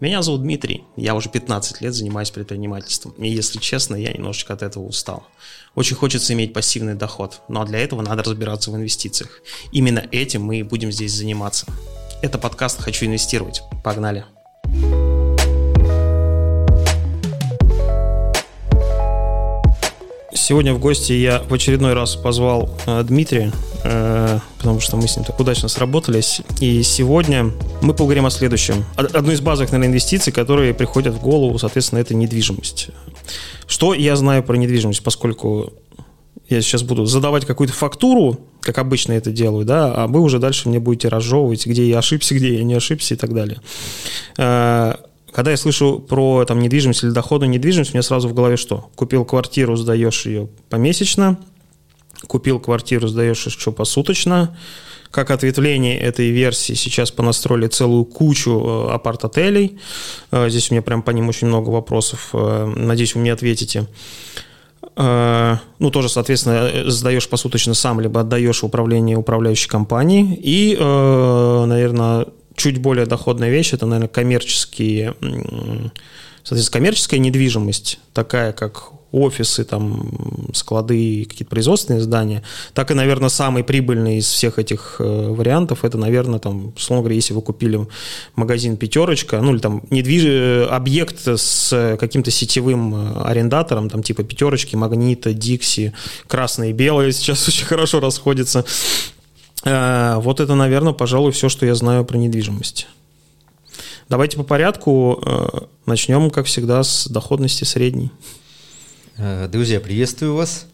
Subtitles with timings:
[0.00, 4.62] Меня зовут Дмитрий, я уже 15 лет занимаюсь предпринимательством, и если честно, я немножечко от
[4.62, 5.26] этого устал.
[5.74, 9.42] Очень хочется иметь пассивный доход, но для этого надо разбираться в инвестициях.
[9.72, 11.66] Именно этим мы и будем здесь заниматься.
[12.22, 13.60] Это подкаст «Хочу инвестировать».
[13.84, 14.24] Погнали!
[20.32, 23.52] Сегодня в гости я в очередной раз позвал э, Дмитрия,
[23.82, 26.42] потому что мы с ним так удачно сработались.
[26.60, 28.84] И сегодня мы поговорим о следующем.
[28.96, 32.88] Одной из базовых, наверное, инвестиций, которые приходят в голову, соответственно, это недвижимость.
[33.66, 35.72] Что я знаю про недвижимость, поскольку
[36.48, 40.68] я сейчас буду задавать какую-то фактуру, как обычно это делаю, да, а вы уже дальше
[40.68, 43.60] мне будете разжевывать, где я ошибся, где я не ошибся и так далее.
[44.36, 44.94] Э,
[45.32, 48.90] когда я слышу про там, недвижимость или доходную недвижимость, у меня сразу в голове что?
[48.96, 51.38] Купил квартиру, сдаешь ее помесячно,
[52.26, 54.56] купил квартиру, сдаешь еще посуточно.
[55.10, 59.80] Как ответвление этой версии сейчас понастроили целую кучу э, апарт-отелей.
[60.30, 62.30] Э, здесь у меня прям по ним очень много вопросов.
[62.32, 63.86] Э, надеюсь, вы мне ответите.
[64.96, 70.38] Ну, тоже, соответственно, сдаешь посуточно сам, либо отдаешь управление управляющей компании.
[70.42, 75.14] И, наверное, чуть более доходная вещь, это, наверное, коммерческие,
[76.42, 80.10] соответственно, коммерческая недвижимость, такая как офисы, там,
[80.52, 82.42] склады, какие-то производственные здания,
[82.74, 87.16] так и, наверное, самый прибыльный из всех этих э, вариантов, это, наверное, там, условно говоря,
[87.16, 87.86] если вы купили
[88.36, 90.20] магазин «Пятерочка», ну, или там недвиж...
[90.70, 95.92] Объект с каким-то сетевым э, арендатором, там, типа «Пятерочки», «Магнита», «Дикси»,
[96.26, 98.64] «Красное и белое» сейчас очень хорошо расходятся,
[99.64, 102.88] Э, вот это, наверное, пожалуй, все, что я знаю про недвижимость.
[104.08, 105.22] Давайте по порядку.
[105.24, 105.48] Э,
[105.86, 108.10] начнем, как всегда, с доходности средней.
[109.22, 110.66] Э, друзья, приветствую вас.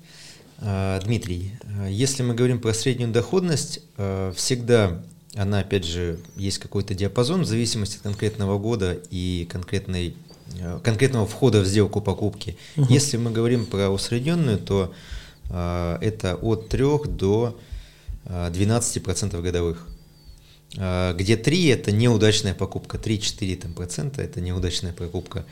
[0.60, 1.52] Дмитрий,
[1.88, 3.80] если мы говорим про среднюю доходность,
[4.36, 5.02] всегда
[5.34, 10.14] она, опять же, есть какой-то диапазон в зависимости от конкретного года и конкретной,
[10.84, 12.56] конкретного входа в сделку покупки.
[12.76, 12.86] Угу.
[12.88, 14.94] Если мы говорим про усредненную, то
[15.50, 17.58] это от 3 до
[18.24, 19.88] 12% годовых.
[20.78, 25.44] А, где 3 это неудачная покупка, 3-4 там, процента это неудачная покупка.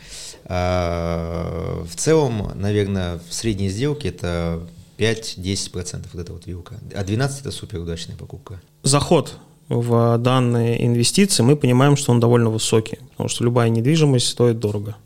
[0.45, 4.67] А в целом, наверное, в средней сделке это
[4.99, 8.61] 5-10% вот эта вот вилка, а 12 это суперудачная покупка.
[8.83, 9.35] Заход
[9.69, 14.97] в данные инвестиции, мы понимаем, что он довольно высокий, потому что любая недвижимость стоит дорого.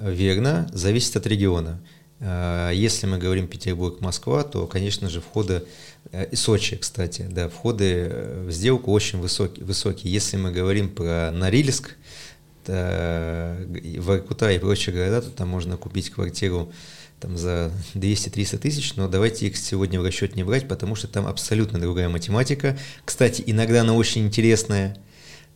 [0.00, 1.80] Верно, зависит от региона.
[2.20, 5.64] А, если мы говорим Петербург, Москва, то, конечно же, входы
[6.12, 9.64] Э, и Сочи, кстати, да, входы э, в сделку очень высокие.
[9.64, 10.12] высокие.
[10.12, 11.96] Если мы говорим про Норильск,
[12.66, 16.70] Воркута и прочие города, то там можно купить квартиру
[17.18, 21.26] там, за 200-300 тысяч, но давайте их сегодня в расчет не брать, потому что там
[21.26, 22.76] абсолютно другая математика.
[23.06, 24.98] Кстати, иногда она очень интересная.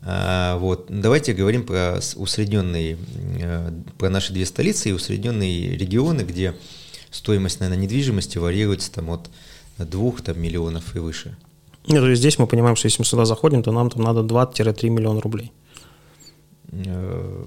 [0.04, 0.86] А, вот.
[0.88, 2.98] Давайте говорим про усредненные,
[3.40, 6.54] э, про наши две столицы и усредненные регионы, где
[7.10, 9.30] стоимость, наверное, недвижимости варьируется там от
[9.78, 11.36] двух там, миллионов и выше.
[11.86, 14.20] Нет, то есть здесь мы понимаем, что если мы сюда заходим, то нам там надо
[14.20, 15.52] 2-3 миллиона рублей.
[16.72, 17.44] Э,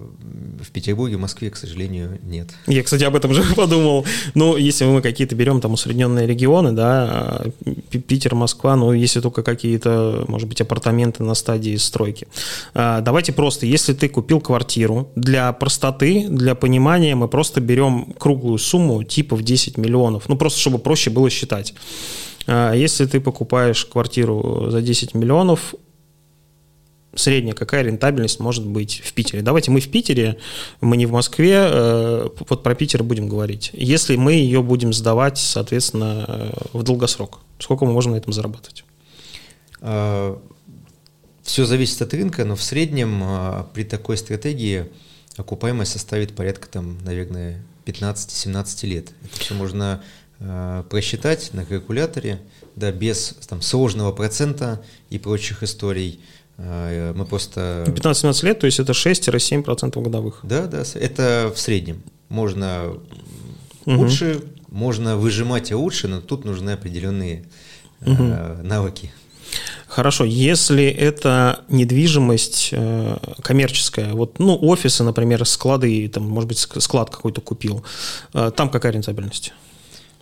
[0.62, 2.50] в Петербурге, в Москве, к сожалению, нет.
[2.68, 4.06] Я, кстати, об этом же подумал.
[4.36, 7.42] Ну, если мы какие-то берем там усредненные регионы, да,
[7.90, 12.28] Питер, Москва, ну, если только какие-то, может быть, апартаменты на стадии стройки.
[12.76, 18.60] А, давайте просто, если ты купил квартиру, для простоты, для понимания мы просто берем круглую
[18.60, 21.74] сумму типа в 10 миллионов, ну, просто чтобы проще было считать.
[22.46, 25.74] А, если ты покупаешь квартиру за 10 миллионов,
[27.16, 29.42] средняя какая рентабельность может быть в Питере.
[29.42, 30.38] Давайте мы в Питере,
[30.82, 33.72] мы не в Москве, э, вот про Питер будем говорить.
[33.74, 38.84] Если мы ее будем сдавать, соответственно, э, в долгосрок, сколько мы можем на этом зарабатывать?
[39.82, 40.40] А,
[41.44, 44.86] Все зависит от рынка, но в среднем а, при такой стратегии
[45.38, 49.12] окупаемость составит порядка, там, наверное, 15-17 лет.
[49.24, 50.04] Это все можно
[50.40, 52.42] а, просчитать на калькуляторе,
[52.76, 56.20] да, без там, сложного процента и прочих историй–
[56.58, 57.84] мы просто...
[57.88, 60.40] 15-17 лет, то есть это 6-7% годовых.
[60.44, 62.02] Да, да, это в среднем.
[62.30, 62.94] Можно
[63.86, 63.98] угу.
[63.98, 67.46] лучше, можно выжимать и лучше, но тут нужны определенные
[68.02, 68.24] угу.
[68.64, 69.12] навыки.
[69.88, 77.10] Хорошо, если это недвижимость э, коммерческая, вот, ну, офисы, например, склады, там, может быть, склад
[77.10, 77.84] какой-то купил,
[78.34, 79.54] э, там какая рентабельность?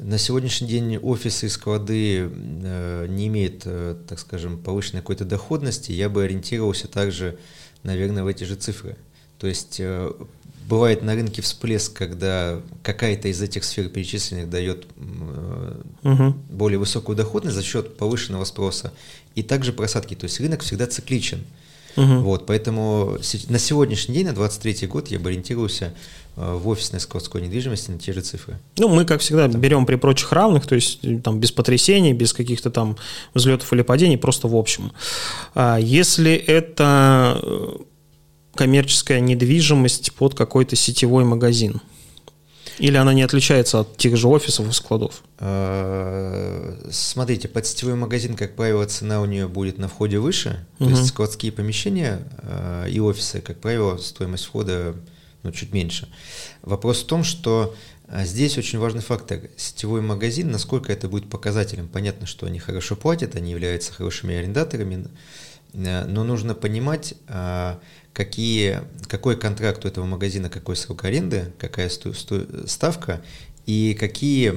[0.04, 5.94] На сегодняшний день офисы и склады э, не имеют, э, так скажем, повышенной какой-то доходности.
[5.94, 7.38] Я бы ориентировался также,
[7.84, 8.98] наверное, в эти же цифры.
[9.38, 10.12] То есть э,
[10.68, 14.88] бывает на рынке всплеск, когда какая-то из этих сфер перечисленных дает
[16.04, 16.36] угу.
[16.50, 18.92] более высокую доходность за счет повышенного спроса.
[19.36, 20.16] И также просадки.
[20.16, 21.46] То есть рынок всегда цикличен.
[21.96, 22.20] Угу.
[22.24, 23.18] Вот, поэтому
[23.48, 25.94] на сегодняшний день, на 23 год, я бы ориентировался
[26.35, 28.57] в офисной складской недвижимости на те же цифры.
[28.77, 29.62] Ну, мы, как всегда, там.
[29.62, 32.97] берем при прочих равных, то есть там без потрясений, без каких-то там
[33.33, 34.91] взлетов или падений, просто в общем.
[35.53, 37.75] А если это э,
[38.56, 41.81] коммерческая недвижимость под какой-то сетевой магазин–
[42.80, 45.24] или она не отличается от тех же офисов и складов?
[46.91, 50.65] Смотрите, под сетевой магазин, как правило, цена у нее будет на входе выше.
[50.80, 52.21] То есть складские помещения
[52.89, 54.95] и офисы, как правило, стоимость входа
[55.44, 56.07] ну, чуть меньше.
[56.62, 57.75] Вопрос в том, что
[58.07, 59.42] а, здесь очень важный фактор.
[59.57, 61.88] Сетевой магазин, насколько это будет показателем.
[61.88, 65.07] Понятно, что они хорошо платят, они являются хорошими арендаторами,
[65.74, 67.16] но нужно понимать,
[68.13, 73.24] какие, какой контракт у этого магазина, какой срок аренды, какая сто, сто, ставка
[73.66, 74.54] и какие,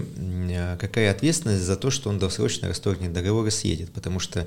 [0.78, 3.92] какая ответственность за то, что он досрочно расторгнет договор и съедет.
[3.92, 4.46] Потому что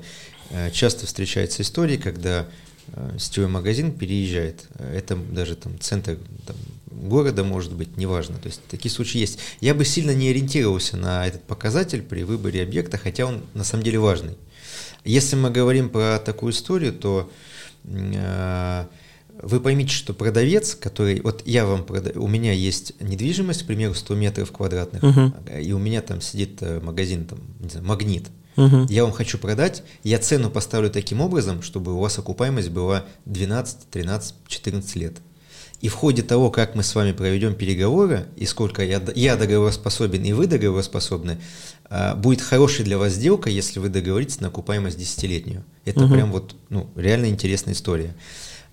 [0.50, 2.69] э, часто встречаются истории, когда э,
[3.18, 4.66] сетевой магазин переезжает.
[4.78, 6.56] Это даже там центр там,
[6.90, 8.36] города может быть, неважно.
[8.36, 9.38] То есть такие случаи есть.
[9.60, 13.84] Я бы сильно не ориентировался на этот показатель при выборе объекта, хотя он на самом
[13.84, 14.36] деле важный.
[15.04, 17.30] Если мы говорим про такую историю, то
[17.84, 18.84] э,
[19.42, 23.94] вы поймите, что продавец, который, вот я вам продаю, у меня есть недвижимость, к примеру,
[23.94, 25.62] 100 метров квадратных, uh-huh.
[25.62, 28.26] и у меня там сидит э, магазин, там, не знаю, магнит.
[28.56, 28.86] Uh-huh.
[28.90, 33.90] Я вам хочу продать, я цену поставлю таким образом, чтобы у вас окупаемость была 12,
[33.90, 35.16] 13, 14 лет.
[35.80, 40.22] И в ходе того, как мы с вами проведем переговоры, и сколько я, я договороспособен,
[40.24, 41.40] и вы договороспособны,
[41.88, 45.64] а, будет хорошая для вас сделка, если вы договоритесь на окупаемость десятилетнюю.
[45.86, 46.12] Это угу.
[46.14, 48.14] прям вот, ну, реально интересная история.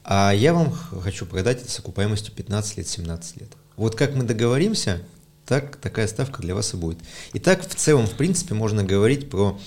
[0.03, 3.49] А я вам хочу продать это с окупаемостью 15 лет, 17 лет.
[3.77, 5.01] Вот как мы договоримся,
[5.47, 6.99] так такая ставка для вас и будет.
[7.33, 9.59] И так в целом, в принципе, можно говорить про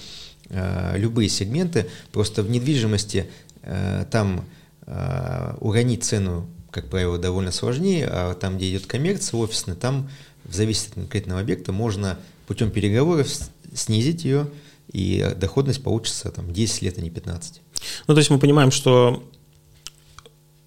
[0.50, 1.86] э, любые сегменты.
[2.12, 3.30] Просто в недвижимости
[3.62, 4.44] э, там
[4.86, 10.10] э, уронить цену, как правило, довольно сложнее, а там, где идет коммерция офисная, там
[10.44, 13.28] в зависимости от конкретного объекта можно путем переговоров
[13.74, 14.48] снизить ее,
[14.92, 17.62] и доходность получится там 10 лет, а не 15.
[18.06, 19.24] Ну, то есть мы понимаем, что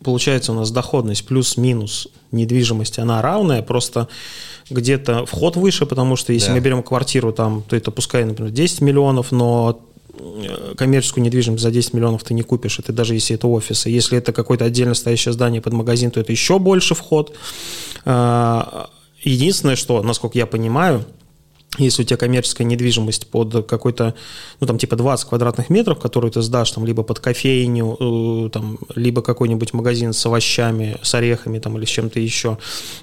[0.04, 4.08] получается у нас доходность плюс-минус недвижимости, она равная, просто
[4.70, 6.54] где-то вход выше, потому что если да.
[6.54, 9.82] мы берем квартиру там, то это пускай, например, 10 миллионов, но
[10.18, 13.90] э, коммерческую недвижимость за 10 миллионов ты не купишь, это даже если это офисы.
[13.90, 17.36] Если это какое-то отдельно стоящее здание под магазин, то это еще больше вход.
[18.06, 18.90] А,
[19.24, 21.06] единственное, что, насколько я понимаю,
[21.78, 24.14] если у тебя коммерческая недвижимость под какой-то,
[24.60, 28.78] ну, там, типа 20 квадратных метров, которую ты сдашь, там, либо под кофейню, э, там,
[28.96, 32.60] либо какой-нибудь магазин с овощами, с орехами, там, или с чем-то еще,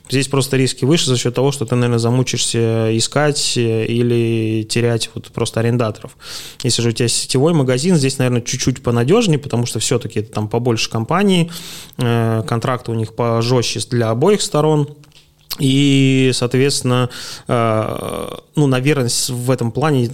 [0.08, 5.28] здесь просто риски выше за счет того, что ты, наверное, замучишься искать или терять вот
[5.32, 6.16] просто арендаторов.
[6.62, 10.90] Если же у тебя сетевой магазин, здесь, наверное, чуть-чуть понадежнее, потому что все-таки там побольше
[10.90, 11.50] компаний,
[11.98, 14.88] э, контракты у них пожестче для обоих сторон,
[15.58, 17.10] и, соответственно,
[17.48, 20.10] э, ну, наверное, в этом плане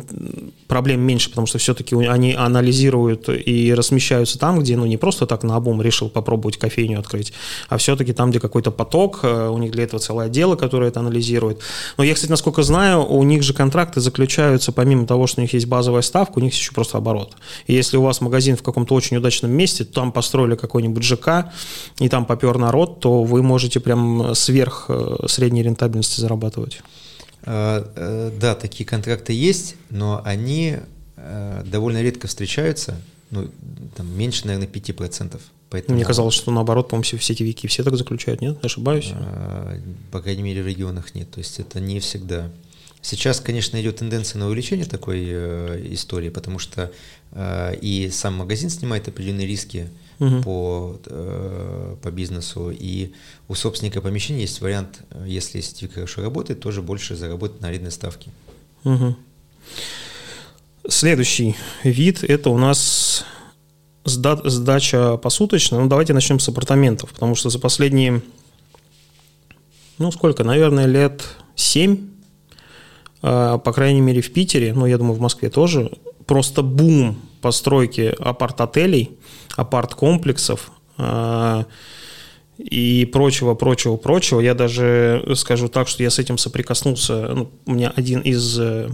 [0.66, 5.42] проблем меньше, потому что все-таки они анализируют и размещаются там, где, ну, не просто так
[5.42, 7.32] на обум решил попробовать кофейню открыть,
[7.68, 11.00] а все-таки там, где какой-то поток, э, у них для этого целое отдело, которое это
[11.00, 11.60] анализирует.
[11.96, 15.52] Но я, кстати, насколько знаю, у них же контракты заключаются, помимо того, что у них
[15.52, 17.34] есть базовая ставка, у них еще просто оборот.
[17.66, 21.52] И если у вас магазин в каком-то очень удачном месте, там построили какой-нибудь ЖК,
[22.00, 26.80] и там попер народ, то вы можете прям сверх э, средней рентабельности зарабатывать.
[27.42, 30.78] А, э, да, такие контракты есть, но они
[31.16, 33.48] э, довольно редко встречаются, ну,
[33.96, 35.40] там, меньше, наверное, 5%.
[35.70, 35.96] Поэтому...
[35.96, 38.64] Мне казалось, что наоборот, по-моему, все сетевики все так заключают, нет?
[38.64, 39.10] Ошибаюсь?
[39.12, 39.80] А,
[40.10, 41.30] по крайней мере, в регионах нет.
[41.30, 42.50] То есть это не всегда.
[43.00, 46.90] Сейчас, конечно, идет тенденция на увеличение такой э, истории, потому что
[47.82, 50.42] и сам магазин снимает определенные риски угу.
[50.42, 52.70] по, э, по бизнесу.
[52.70, 53.12] И
[53.48, 58.30] у собственника помещения есть вариант, если сетевик хорошо работает, тоже больше заработать на арендной ставке.
[58.84, 59.16] Угу.
[60.88, 63.24] Следующий вид– это у нас
[64.04, 65.80] сдача посуточно.
[65.80, 68.22] Ну, давайте начнем с апартаментов, потому что за последние,
[69.98, 71.24] ну, сколько, наверное, лет
[71.56, 72.10] семь,
[73.22, 75.90] э, по крайней мере, в Питере, ну, я думаю, в Москве тоже,
[76.26, 79.12] просто бум постройки апарт-отелей,
[79.54, 81.62] апарт-комплексов э,
[82.58, 84.40] и прочего, прочего, прочего.
[84.40, 87.28] Я даже скажу так, что я с этим соприкоснулся.
[87.28, 88.88] Ну, у меня один из э,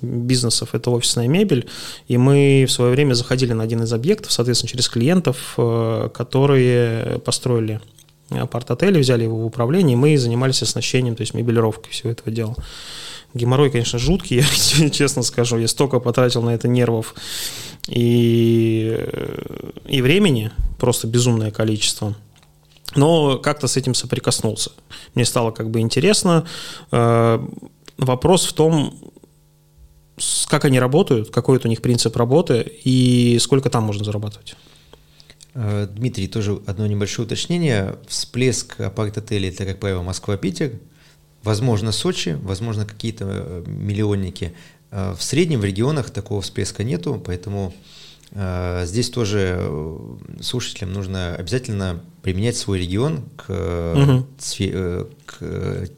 [0.00, 1.68] бизнесов– это офисная мебель,
[2.08, 7.18] и мы в свое время заходили на один из объектов, соответственно, через клиентов, э, которые
[7.18, 7.78] построили
[8.30, 12.56] апарт-отели, взяли его в управление, и мы занимались оснащением, то есть мебелировкой всего этого дела.
[13.34, 14.44] Геморрой, конечно, жуткий,
[14.78, 15.58] я честно скажу.
[15.58, 17.14] Я столько потратил на это нервов
[17.88, 19.06] и,
[19.86, 22.14] и времени, просто безумное количество.
[22.94, 24.72] Но как-то с этим соприкоснулся.
[25.14, 26.46] Мне стало как бы интересно.
[26.90, 27.42] Э,
[27.96, 28.94] вопрос в том,
[30.48, 34.56] как они работают, какой это у них принцип работы и сколько там можно зарабатывать.
[35.54, 37.96] Э, Дмитрий, тоже одно небольшое уточнение.
[38.08, 40.78] Всплеск апарт-отелей– это, как правило, Москва-Питер,
[41.42, 44.52] возможно, Сочи, возможно, какие-то э, миллионники.
[44.90, 47.74] Э, в среднем в регионах такого всплеска нету, поэтому
[48.84, 49.70] здесь тоже
[50.40, 54.26] слушателям нужно обязательно применять свой регион к, угу.
[55.26, 55.88] к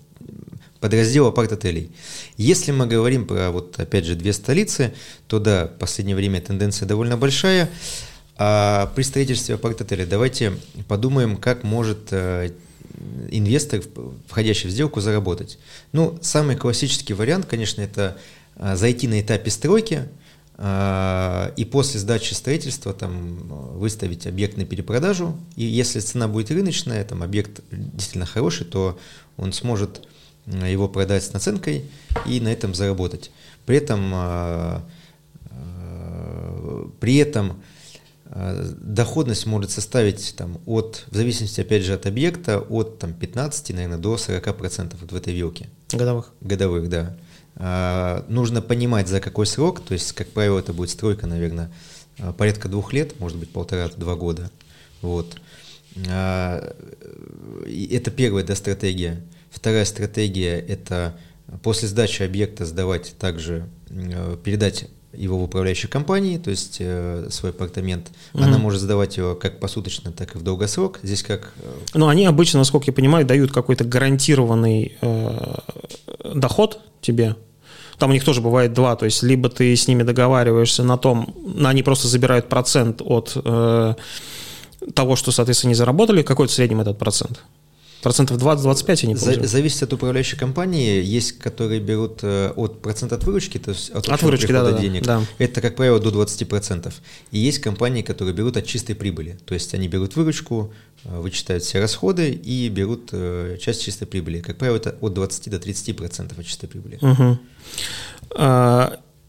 [0.81, 1.93] подразделу апарт-отелей.
[2.37, 4.95] Если мы говорим про, вот опять же, две столицы,
[5.29, 7.71] то да, в последнее время тенденция довольно большая–
[8.37, 10.55] а при строительстве апарт-отеля давайте
[10.89, 12.51] подумаем, как может э,
[13.31, 13.83] инвестор,
[14.27, 15.59] входящий в сделку, заработать.
[15.93, 18.17] Ну, самый классический вариант, конечно, это
[18.57, 20.09] э, зайти на этапе стройки
[20.57, 25.37] э, и после сдачи строительства там, выставить объект на перепродажу.
[25.57, 28.99] И если цена будет рыночная, там объект действительно хороший, то
[29.37, 30.07] он сможет
[30.47, 31.85] его продать с наценкой
[32.27, 33.31] и на этом заработать.
[33.65, 34.85] При этом,
[37.01, 37.63] при этом
[38.35, 43.99] доходность может составить там, от, в зависимости, опять же, от объекта, от там, 15, наверное,
[43.99, 45.69] до 40% вот в этой вилке.
[45.93, 46.33] Годовых?
[46.41, 47.17] Годовых, да.
[47.55, 51.71] А, нужно понимать, за какой срок, то есть, как правило, это будет стройка, наверное,
[52.19, 54.51] э, порядка двух лет, может быть, полтора-два года.
[55.01, 55.37] Вот.
[56.09, 56.75] А,
[57.67, 59.25] это первая да, стратегия.
[59.51, 61.17] Вторая стратегия– это
[61.63, 63.69] после сдачи объекта сдавать также,
[64.43, 68.09] передать его в управляющей компании, то есть э, свой апартамент.
[68.33, 68.43] Mm-hmm.
[68.43, 71.01] Она может сдавать его как посуточно, так и в долгосрок.
[71.03, 71.53] Здесь как...
[71.63, 75.55] Э, ну, они обычно, насколько я понимаю, дают какой-то гарантированный э,
[76.35, 77.37] доход тебе.
[77.99, 81.35] Там у них тоже бывает два, то есть либо ты с ними договариваешься на том,
[81.65, 83.95] они просто забирают процент от э,
[84.95, 86.23] того, что, соответственно, не заработали.
[86.23, 87.43] Какой в среднем этот процент?
[88.05, 89.49] Процентов 20-25, я не помню.
[89.49, 91.03] Зависит от управляющей компании.
[91.03, 94.79] Есть, которые берут э, от процента от выручки, то есть от, от выручки, да, да,
[94.79, 95.05] денег.
[95.05, 95.23] Да.
[95.39, 96.93] Это, как правило, до 20%.
[97.31, 99.39] И есть компании, которые берут от чистой прибыли.
[99.47, 100.71] То есть они берут выручку,
[101.05, 104.41] э, вычитают все расходы и берут э, часть чистой прибыли.
[104.41, 106.99] Как правило, это от 20 до 30% от чистой прибыли.
[107.01, 107.39] Угу.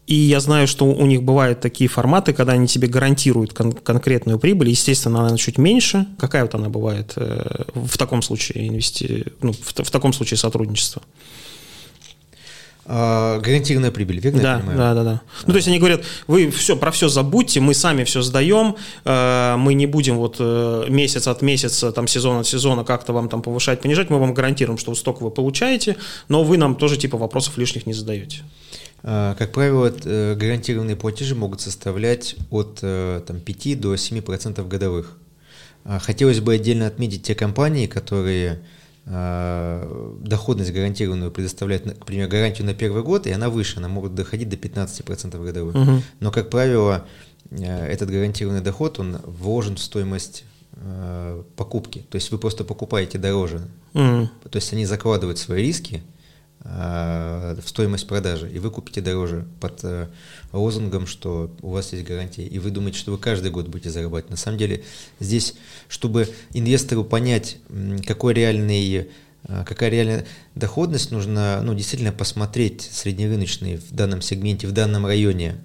[0.06, 4.38] И я знаю, что у них бывают такие форматы, когда они тебе гарантируют кон- конкретную
[4.38, 4.68] прибыль.
[4.68, 6.06] Естественно, она чуть меньше.
[6.18, 9.24] Какая вот она бывает э, в таком случае инвести...
[9.42, 11.02] ну, в, в таком случае сотрудничества?
[12.88, 14.62] А, гарантированная прибыль, верно да?
[14.64, 15.20] Да, да, да.
[15.44, 19.56] Ну, то есть они говорят, вы все, про все забудьте, мы сами все сдаем, э,
[19.58, 23.42] мы не будем вот э, месяц от месяца, там, сезон от сезона как-то вам там
[23.42, 25.96] повышать, понижать, мы вам гарантируем, что столько вы получаете,
[26.28, 28.42] но вы нам тоже типа вопросов лишних не задаете.
[29.08, 35.16] А, как правило, э, гарантированные платежи могут составлять от э, там, 5 до 7% годовых.
[36.00, 38.60] Хотелось бы отдельно отметить те компании, которые
[39.04, 44.48] доходность гарантированную предоставляют, к примеру, гарантию на первый год, и она выше, она может доходить
[44.48, 45.76] до 15% годовых.
[45.76, 46.02] Угу.
[46.18, 47.06] Но, как правило,
[47.52, 50.44] э, этот гарантированный доход, он вложен в стоимость
[51.54, 52.04] покупки.
[52.10, 53.62] То есть вы просто покупаете дороже.
[53.94, 54.28] Угу.
[54.50, 56.15] То есть они закладывают свои риски, Э,
[56.68, 60.08] в стоимость продажи, и вы купите дороже под э,
[60.52, 64.30] лозунгом, что у вас есть гарантия, и вы думаете, что вы каждый год будете зарабатывать.
[64.30, 64.82] На самом деле
[65.20, 65.54] здесь,
[65.88, 67.58] чтобы инвестору понять,
[68.06, 69.08] какой реальный
[69.44, 75.56] э, какая реальная доходность, нужно ну, действительно посмотреть среднерыночный в данном сегменте, в данном районе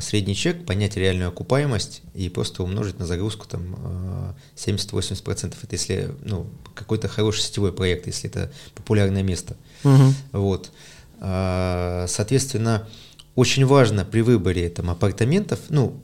[0.00, 5.54] средний чек, понять реальную окупаемость и просто умножить на загрузку там 70-80%.
[5.62, 10.14] Это если ну, какой-то хороший сетевой проект, если это популярное место– Угу.
[10.32, 10.70] Вот.
[11.20, 12.88] А, соответственно,
[13.34, 16.00] очень важно при выборе там, апартаментов, ну,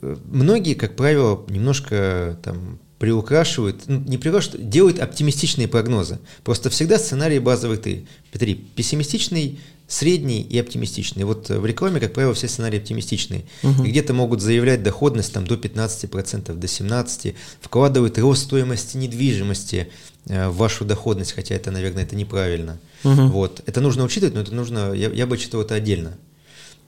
[0.00, 6.18] многие, как правило, немножко там приукрашивают, ну, не приукрашивают, делают оптимистичные прогнозы.
[6.44, 9.60] Просто всегда сценарий базовый ты, Петри, пессимистичный,
[9.92, 11.24] средний и оптимистичный.
[11.24, 13.44] Вот в рекламе, как правило, все сценарии оптимистичные.
[13.62, 13.82] Угу.
[13.82, 19.88] где-то могут заявлять доходность там, до 15%, до 17%, вкладывают рост стоимости недвижимости
[20.26, 22.78] э, в вашу доходность, хотя это, наверное, это неправильно.
[23.04, 23.26] Угу.
[23.28, 23.62] Вот.
[23.66, 26.16] Это нужно учитывать, но это нужно, я, я бы читал это отдельно.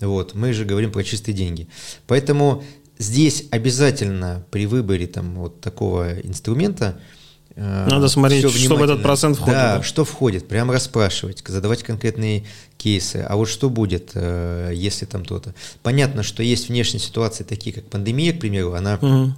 [0.00, 0.34] Вот.
[0.34, 1.68] Мы же говорим про чистые деньги.
[2.06, 2.64] Поэтому
[2.96, 7.23] здесь обязательно при выборе там, вот такого инструмента э,
[7.56, 9.54] надо смотреть, что в этот процент входит.
[9.54, 12.44] Да, да, что входит, прямо расспрашивать, задавать конкретные
[12.76, 13.24] кейсы.
[13.28, 15.54] А вот что будет, э, если там то-то?
[15.82, 19.34] Понятно, что есть внешние ситуации, такие как пандемия, к примеру, она угу.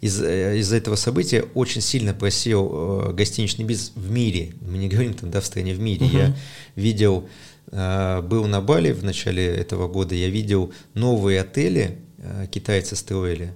[0.00, 4.54] из, э, из-за этого события очень сильно просел э, гостиничный бизнес в мире.
[4.60, 6.06] Мы не говорим там, да, в стране, в мире.
[6.06, 6.18] Uh-huh.
[6.18, 6.36] Я
[6.74, 7.28] видел,
[7.70, 13.54] был на Бали в начале этого года, я видел новые отели, э, китайцы строили,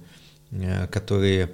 [0.91, 1.51] которые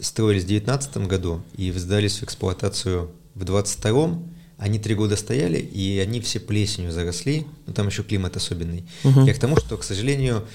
[0.00, 4.18] строились в 2019 году и сдались в эксплуатацию в 2022
[4.58, 8.84] они три года стояли, и они все плесенью заросли, ну там еще климат особенный.
[9.04, 9.26] Uh-huh.
[9.26, 10.46] Я к тому, что, к сожалению,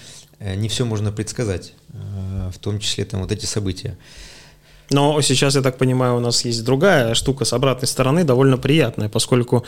[0.42, 3.98] Э, не все можно предсказать, э, в том числе там вот эти события.
[4.92, 9.10] Но сейчас, я так понимаю, у нас есть другая штука с обратной стороны, довольно приятная,
[9.10, 9.66] поскольку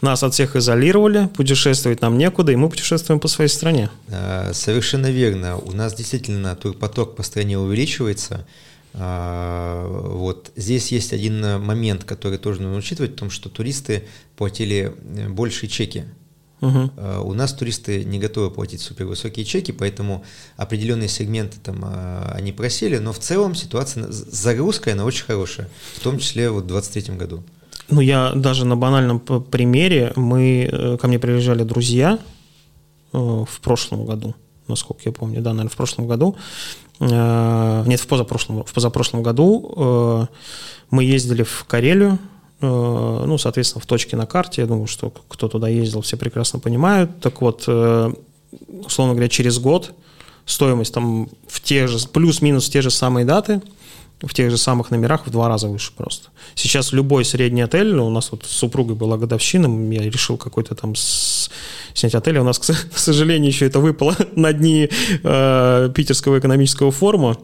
[0.00, 3.90] нас от всех изолировали, путешествовать нам некуда, и мы путешествуем по своей стране.
[4.08, 5.56] Э, совершенно верно.
[5.58, 8.46] У нас действительно турпоток по стране увеличивается.
[8.92, 10.52] Вот.
[10.54, 14.04] Здесь есть один момент, который тоже нужно учитывать, в том, что туристы
[14.36, 14.94] платили
[15.30, 16.04] большие чеки
[16.64, 16.90] Угу.
[17.24, 20.24] У нас туристы не готовы платить супервысокие чеки, поэтому
[20.56, 26.00] определенные сегменты там а, они просели, но в целом ситуация, загрузка, она очень хорошая, в
[26.00, 27.42] том числе вот в 2023 году.
[27.90, 32.18] Ну, я даже на банальном примере, мы, э, ко мне приезжали друзья
[33.12, 34.34] э, в прошлом году,
[34.66, 36.36] насколько я помню, да, наверное, в прошлом году,
[37.00, 40.28] нет, в позапрошлом, в позапрошлом году
[40.90, 44.62] мы ездили в Карелию, Э, ну, соответственно, в точке на карте.
[44.62, 47.20] Я думаю, что кто туда ездил, все прекрасно понимают.
[47.20, 48.12] Так вот, э,
[48.86, 49.92] условно говоря, через год
[50.46, 53.60] стоимость там в те же, плюс-минус те же самые даты,
[54.20, 56.28] в тех же самых номерах в два раза выше просто.
[56.54, 60.74] Сейчас любой средний отель, ну, у нас вот с супругой была годовщина, я решил какой-то
[60.74, 61.50] там с,
[61.94, 62.58] снять отель, у нас,
[62.94, 64.88] к сожалению, еще это выпало на дни
[65.22, 67.36] э, Питерского экономического форума,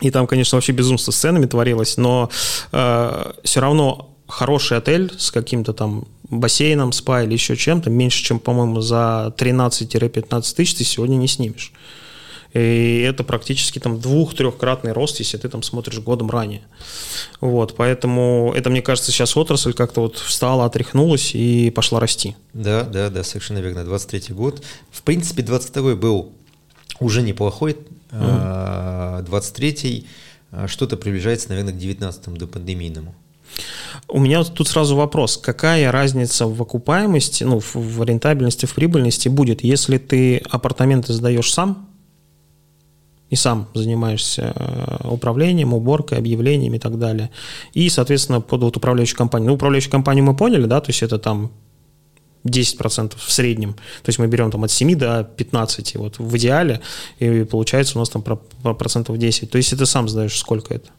[0.00, 2.30] и там, конечно, вообще безумство с ценами творилось, но
[2.72, 8.38] э, все равно хороший отель с каким-то там бассейном, спа или еще чем-то, меньше, чем,
[8.38, 11.72] по-моему, за 13-15 тысяч ты сегодня не снимешь.
[12.54, 16.62] И это практически там двух-трехкратный рост, если ты там смотришь годом ранее.
[17.40, 22.34] Вот, поэтому это, мне кажется, сейчас отрасль как-то вот встала, отряхнулась и пошла расти.
[22.52, 23.84] Да, да, да, совершенно верно.
[23.84, 24.62] 23 год.
[24.90, 26.32] В принципе, 22 был
[27.00, 27.76] уже неплохой.
[28.10, 29.22] Mm.
[29.22, 30.06] 23
[30.50, 33.14] а, что-то приближается, наверное, к 19 до пандемийному.
[34.08, 35.36] У меня тут сразу вопрос.
[35.36, 41.88] Какая разница в окупаемости, ну, в рентабельности, в прибыльности будет, если ты апартаменты сдаешь сам
[43.30, 47.30] и сам занимаешься э, управлением, уборкой, объявлениями и так далее,
[47.72, 49.48] и, соответственно, под вот управляющую компанию.
[49.48, 51.50] Ну, управляющую компанию мы поняли, да, то есть это там
[52.44, 53.74] 10% в среднем.
[53.74, 56.80] То есть мы берем там от 7 до 15 вот в идеале,
[57.18, 59.50] и получается у нас там процентов 10.
[59.50, 60.90] То есть ты сам сдаешь, сколько это?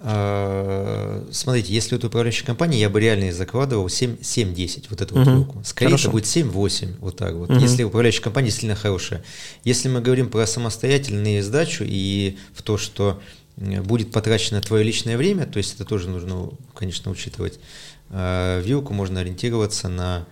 [0.00, 5.24] А, смотрите, если это управляющая компания, я бы реально закладывал 7-10, вот эту угу.
[5.24, 5.62] вот руку.
[5.64, 6.08] Скорее Хорошо.
[6.08, 7.58] это будет 7-8, вот так вот, угу.
[7.58, 9.24] если управляющая компания сильно хорошая.
[9.64, 13.20] Если мы говорим про самостоятельную сдачу и в то, что
[13.56, 17.58] будет потрачено твое личное время, то есть это тоже нужно, конечно, учитывать,
[18.10, 20.26] а, вилку можно ориентироваться на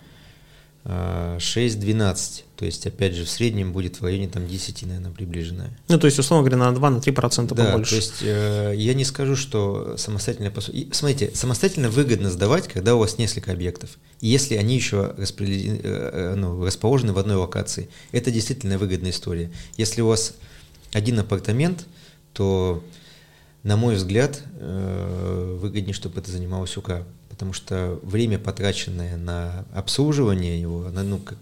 [0.85, 2.45] 6-12.
[2.57, 5.77] То есть, опять же, в среднем будет в районе там, 10, наверное, приближенная.
[5.87, 7.91] Ну, то есть, условно говоря, на 2-3% да, побольше.
[7.91, 10.51] то есть, э, я не скажу, что самостоятельно...
[10.91, 13.91] Смотрите, самостоятельно выгодно сдавать, когда у вас несколько объектов.
[14.21, 17.89] И если они еще распределены, э, ну, расположены в одной локации.
[18.11, 19.51] Это действительно выгодная история.
[19.77, 20.33] Если у вас
[20.93, 21.85] один апартамент,
[22.33, 22.83] то,
[23.61, 27.03] на мой взгляд, э, выгоднее, чтобы это занималось УК
[27.37, 31.37] потому что время, потраченное на обслуживание его, оно, ну, как,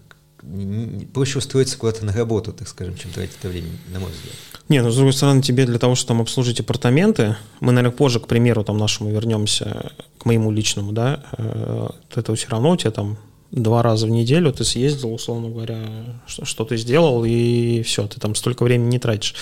[1.12, 4.34] проще устроиться куда-то на работу, так скажем, чем тратить это время, на мой взгляд.
[4.68, 8.20] Не, ну, с другой стороны, тебе для того, чтобы там обслужить апартаменты, мы, наверное, позже,
[8.20, 12.90] к примеру, там нашему вернемся, к моему личному, да, э, это все равно у тебя
[12.90, 13.16] там
[13.52, 15.80] два раза в неделю ты съездил, условно говоря,
[16.26, 19.34] что, что ты сделал, и все, ты там столько времени не тратишь.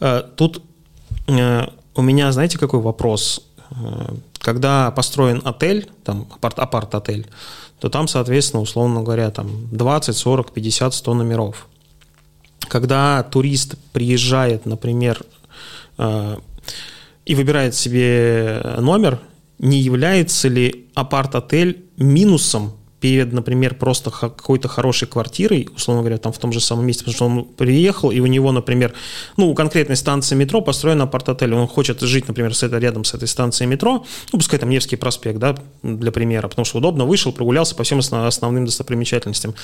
[0.00, 0.62] Э, тут
[1.26, 3.42] э, у меня, знаете, какой вопрос?
[4.38, 7.26] Когда построен отель, там апарт, апарт-отель,
[7.80, 11.68] то там, соответственно, условно говоря, там 20, 40, 50, 100 номеров.
[12.68, 15.22] Когда турист приезжает, например,
[15.98, 16.36] э,
[17.24, 19.20] и выбирает себе номер,
[19.58, 22.72] не является ли апарт-отель минусом
[23.06, 27.14] перед, например, просто какой-то хорошей квартирой, условно говоря, там в том же самом месте, потому
[27.14, 28.94] что он приехал, и у него, например,
[29.36, 33.14] ну, у конкретной станции метро построен апарт-отель, он хочет жить, например, с этой, рядом с
[33.14, 37.30] этой станцией метро, ну, пускай там Невский проспект, да, для примера, потому что удобно, вышел,
[37.30, 39.54] прогулялся по всем основным достопримечательностям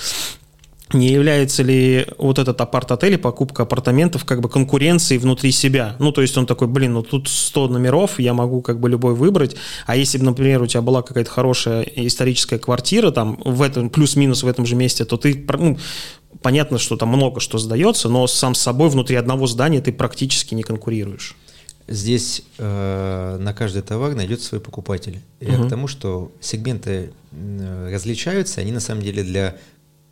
[0.95, 5.97] не является ли вот этот апарт-отель и покупка апартаментов как бы конкуренцией внутри себя?
[5.99, 9.15] Ну, то есть он такой, блин, ну тут 100 номеров, я могу как бы любой
[9.15, 13.91] выбрать, а если бы, например, у тебя была какая-то хорошая историческая квартира там в этом,
[13.91, 15.79] плюс-минус в этом же месте, то ты, ну,
[16.41, 20.55] понятно, что там много что сдается, но сам с собой внутри одного здания ты практически
[20.55, 21.37] не конкурируешь.
[21.89, 25.21] Здесь э, на каждый товар найдется свой покупатель.
[25.41, 25.67] Я угу.
[25.67, 27.13] к тому, что сегменты
[27.91, 29.57] различаются, они на самом деле для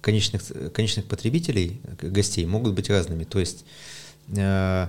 [0.00, 3.24] конечных, конечных потребителей, гостей, могут быть разными.
[3.24, 3.64] То есть
[4.36, 4.86] э,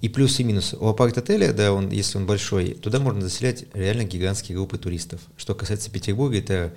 [0.00, 0.74] и плюс и минус.
[0.78, 5.20] У апарт-отеля, да, он, если он большой, туда можно заселять реально гигантские группы туристов.
[5.36, 6.74] Что касается Петербурга, это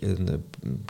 [0.00, 0.38] э,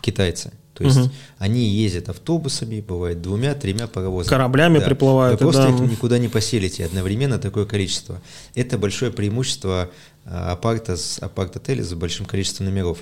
[0.00, 0.52] китайцы.
[0.74, 1.10] То есть угу.
[1.38, 4.30] они ездят автобусами, бывает двумя, тремя паровозами.
[4.30, 4.86] Кораблями да.
[4.86, 5.40] приплывают.
[5.40, 5.74] Вы просто да.
[5.74, 8.20] их никуда не поселите одновременно такое количество.
[8.54, 9.90] Это большое преимущество
[10.24, 12.98] э, апарта апарт-отеля с большим количеством номеров.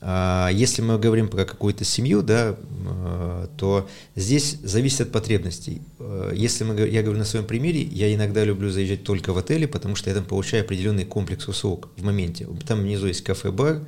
[0.00, 2.56] А, если мы говорим про какую-то семью, да,
[2.86, 5.82] а, то здесь зависит от потребностей.
[5.98, 9.66] А, если мы, я говорю на своем примере, я иногда люблю заезжать только в отели,
[9.66, 12.46] потому что я там получаю определенный комплекс услуг в моменте.
[12.66, 13.84] Там внизу есть кафе-бар,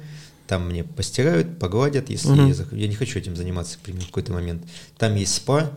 [0.48, 2.48] там мне постирают, погладят, если угу.
[2.48, 4.64] я, я не хочу этим заниматься в какой-то момент.
[4.98, 5.70] Там есть спа,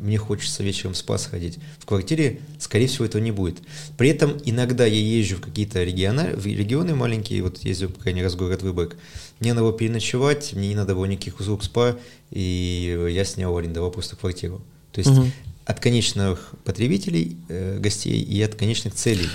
[0.00, 1.58] мне хочется вечером в спа сходить.
[1.78, 3.58] В квартире, скорее всего, этого не будет.
[3.98, 8.22] При этом иногда я езжу в какие-то регионы, в регионы маленькие, вот ездил, по крайней
[8.22, 8.96] раз, в город Выборг.
[9.40, 11.96] Мне надо было переночевать, мне не надо было никаких услуг спа,
[12.30, 14.60] и я снял, арендовал просто квартиру.
[14.92, 15.26] То есть угу.
[15.64, 19.28] от конечных потребителей, э, гостей и от конечных целей.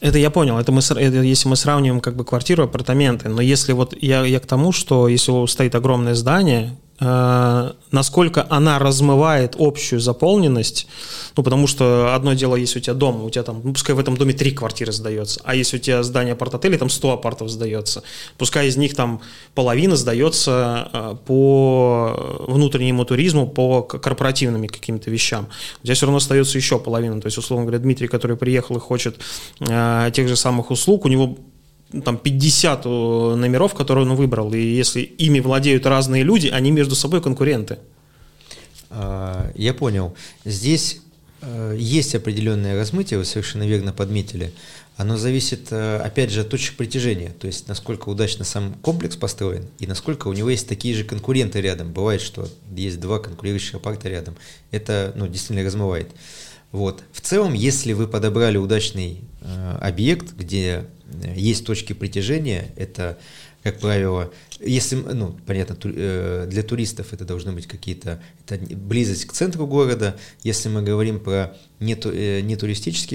[0.00, 0.58] Это я понял.
[0.58, 3.28] Это мы, это если мы сравниваем как бы квартиру, апартаменты.
[3.28, 9.56] Но если вот я, я к тому, что если стоит огромное здание, насколько она размывает
[9.58, 10.86] общую заполненность,
[11.36, 13.98] ну, потому что одно дело, если у тебя дом, у тебя там, ну, пускай в
[13.98, 18.04] этом доме три квартиры сдается, а если у тебя здание апарт-отеля, там 100 апартов сдается,
[18.38, 19.20] пускай из них там
[19.54, 25.48] половина сдается э, по внутреннему туризму, по корпоративным каким-то вещам,
[25.82, 28.80] у тебя все равно остается еще половина, то есть, условно говоря, Дмитрий, который приехал и
[28.80, 29.16] хочет
[29.60, 31.36] э, тех же самых услуг, у него
[32.04, 36.94] там 50 э, номеров, которые он выбрал, и если ими владеют разные люди, они между
[36.94, 37.78] собой конкуренты.
[38.90, 40.14] А, я понял.
[40.44, 41.00] Здесь
[41.40, 44.52] э, есть определенное размытие, вы совершенно верно подметили.
[44.96, 49.66] Оно зависит, э, опять же, от точек притяжения, то есть насколько удачно сам комплекс построен
[49.78, 51.92] и насколько у него есть такие же конкуренты рядом.
[51.92, 54.36] Бывает, что есть два конкурирующих апарта рядом.
[54.70, 56.10] Это ну, действительно размывает.
[56.72, 57.02] Вот.
[57.12, 60.86] В целом, если вы подобрали удачный э, объект, где
[61.34, 63.18] есть точки притяжения, это,
[63.62, 69.32] как правило, если, ну, понятно, э, для туристов это должны быть какие-то, это близость к
[69.32, 70.16] центру города.
[70.42, 72.40] Если мы говорим про не, э,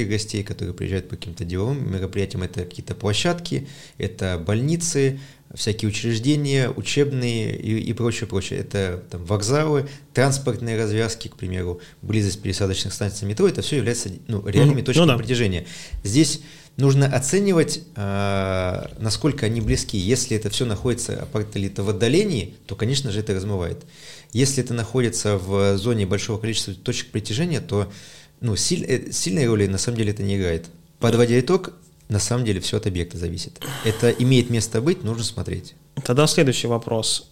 [0.05, 5.19] гостей, которые приезжают по каким-то деловым мероприятиям, это какие-то площадки, это больницы,
[5.53, 8.59] всякие учреждения, учебные и, и прочее, прочее.
[8.59, 14.45] Это там, вокзалы, транспортные развязки, к примеру, близость пересадочных станций метро, это все является ну,
[14.45, 15.17] реальными точками ну, да.
[15.17, 15.65] притяжения.
[16.03, 16.41] Здесь
[16.77, 19.97] нужно оценивать, э, насколько они близки.
[19.97, 23.83] Если это все находится апартелита в отдалении, то, конечно же, это размывает.
[24.31, 27.91] Если это находится в зоне большого количества точек притяжения, то
[28.39, 30.67] ну, силь, э, сильной роли на самом деле это не играет.
[30.99, 31.73] Подводя итог,
[32.09, 33.59] на самом деле все от объекта зависит.
[33.83, 35.75] Это имеет место быть, нужно смотреть.
[36.03, 37.29] Тогда следующий вопрос.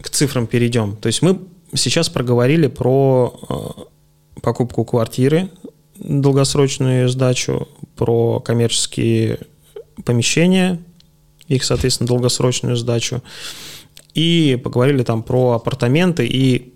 [0.00, 0.96] К цифрам перейдем.
[0.96, 1.40] То есть мы
[1.74, 3.84] сейчас проговорили про
[4.36, 5.50] э, покупку квартиры,
[5.96, 9.38] долгосрочную сдачу, про коммерческие
[10.04, 10.80] помещения,
[11.48, 13.22] их, соответственно, долгосрочную сдачу.
[14.14, 16.72] И поговорили там про апартаменты и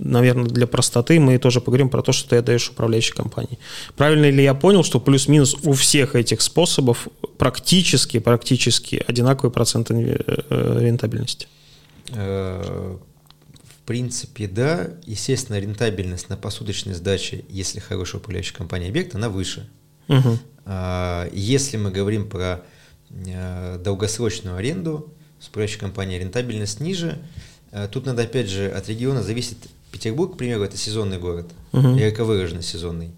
[0.00, 3.58] наверное, для простоты мы тоже поговорим про то, что ты отдаешь управляющей компании.
[3.96, 10.78] Правильно ли я понял, что плюс-минус у всех этих способов практически, практически одинаковый процент э,
[10.80, 11.46] рентабельности?
[13.90, 14.90] Э, в принципе, да.
[15.04, 19.68] Естественно, рентабельность на посуточной сдаче, если хорошая управляющая компания объект, она выше.
[20.08, 20.38] Угу.
[21.32, 22.62] Если мы говорим про
[23.10, 27.18] э, долгосрочную аренду с управляющей компанией, рентабельность ниже.
[27.92, 29.56] Тут надо, опять же, от региона зависит
[29.92, 31.96] Петербург, к примеру, это сезонный город, угу.
[31.96, 33.12] ярко выраженный сезонный.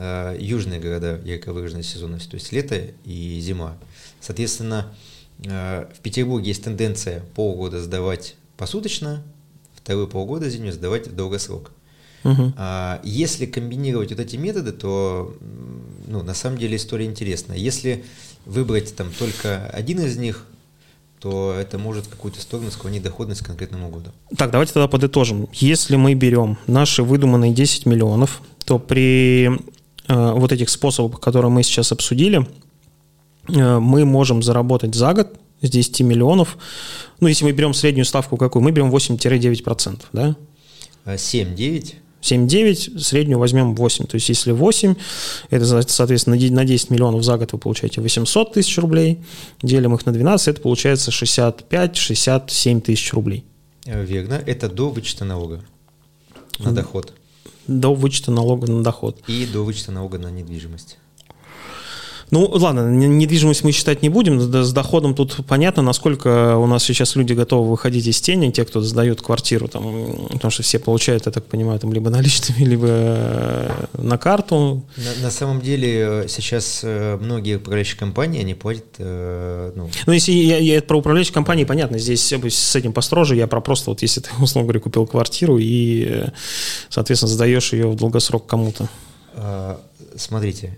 [0.00, 3.76] А, южные города ярко выраженная сезонность, то есть лето и зима.
[4.20, 4.94] Соответственно,
[5.46, 9.24] а, в Петербурге есть тенденция полгода сдавать посуточно,
[9.82, 11.70] вторые полгода зимнюю сдавать в долгосрок.
[12.24, 12.52] Угу.
[13.04, 15.36] Если комбинировать вот эти методы, то
[16.06, 17.56] ну, на самом деле история интересная.
[17.56, 18.04] Если
[18.44, 20.44] выбрать там только один из них,
[21.20, 24.10] то это может в какую-то сторону склонить доходность к конкретному году.
[24.36, 25.48] Так, давайте тогда подытожим.
[25.52, 31.62] Если мы берем наши выдуманные 10 миллионов, то при э, вот этих способах, которые мы
[31.62, 32.46] сейчас обсудили,
[33.48, 36.56] э, мы можем заработать за год с 10 миллионов,
[37.20, 40.36] ну, если мы берем среднюю ставку какую, мы берем 8-9%, да?
[41.06, 41.94] 7-9%.
[42.20, 44.06] 7-9, среднюю возьмем 8.
[44.06, 44.96] То есть, если 8,
[45.50, 49.22] это, соответственно, на 10 миллионов за год вы получаете 800 тысяч рублей,
[49.62, 53.44] делим их на 12, это получается 65-67 тысяч рублей.
[53.86, 55.62] Верно, это до вычета налога.
[56.58, 57.12] на доход.
[57.66, 59.22] До вычета налога на доход.
[59.28, 60.98] И до вычета налога на недвижимость.
[62.30, 64.40] Ну, ладно, недвижимость мы считать не будем.
[64.40, 68.80] С доходом тут понятно, насколько у нас сейчас люди готовы выходить из тени, те, кто
[68.82, 73.86] сдают квартиру, там, потому что все получают, я так понимаю, там либо наличными, либо э,
[73.94, 74.84] на карту.
[74.96, 78.84] На, на самом деле э, сейчас э, многие управляющие компании, они платят...
[78.98, 83.60] Ну, ну если я, я про управляющие компании, понятно, здесь с этим построже, я про
[83.60, 86.24] просто вот если ты, условно говоря, купил квартиру и,
[86.90, 88.88] соответственно, сдаешь ее в долгосрок кому-то.
[89.34, 89.80] А,
[90.16, 90.76] смотрите,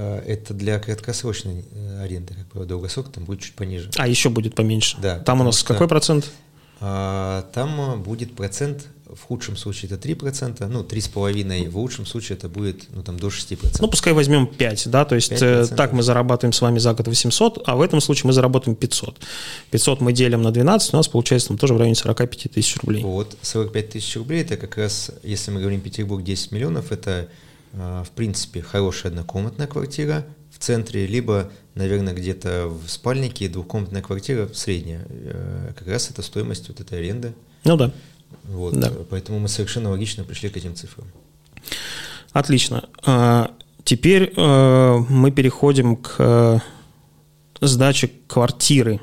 [0.00, 3.90] это для краткосрочной э, аренды, как правило, долгосрок там будет чуть пониже.
[3.96, 4.96] А еще будет поменьше?
[5.00, 5.18] Да.
[5.18, 6.30] Там у нас что, какой процент?
[6.80, 12.48] А, там будет процент, в худшем случае это 3%, ну, 3,5%, в лучшем случае это
[12.48, 13.76] будет ну, там, до 6%.
[13.80, 15.44] Ну, пускай возьмем 5, да, то есть 5%.
[15.44, 18.74] Э, так мы зарабатываем с вами за год 800, а в этом случае мы заработаем
[18.74, 19.20] 500.
[19.70, 23.02] 500 мы делим на 12, у нас получается там тоже в районе 45 тысяч рублей.
[23.02, 27.28] Вот, 45 тысяч рублей, это как раз, если мы говорим Петербург 10 миллионов, это
[27.72, 35.04] в принципе, хорошая однокомнатная квартира в центре, либо, наверное, где-то в спальнике двухкомнатная квартира средняя.
[35.08, 37.32] Э, как раз это стоимость вот этой аренды.
[37.64, 37.90] Ну да.
[38.44, 38.92] Вот, да.
[39.10, 41.06] Поэтому мы совершенно логично пришли к этим цифрам.
[42.32, 42.88] Отлично.
[43.04, 43.50] А,
[43.84, 46.58] теперь э, мы переходим к э,
[47.60, 49.00] сдаче квартиры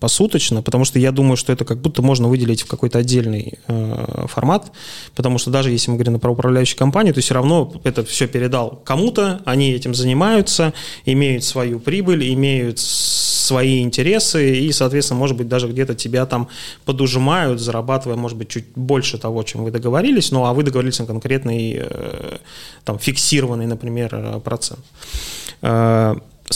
[0.00, 4.26] посуточно, потому что я думаю, что это как будто можно выделить в какой-то отдельный э,
[4.28, 4.72] формат,
[5.16, 8.80] потому что даже если мы говорим про управляющую компанию, то все равно это все передал
[8.84, 10.72] кому-то, они этим занимаются,
[11.04, 16.48] имеют свою прибыль, имеют свои интересы, и, соответственно, может быть, даже где-то тебя там
[16.84, 21.06] подужимают, зарабатывая, может быть, чуть больше того, чем вы договорились, ну, а вы договорились на
[21.06, 22.38] конкретный, э,
[22.84, 24.80] там, фиксированный, например, э, процент.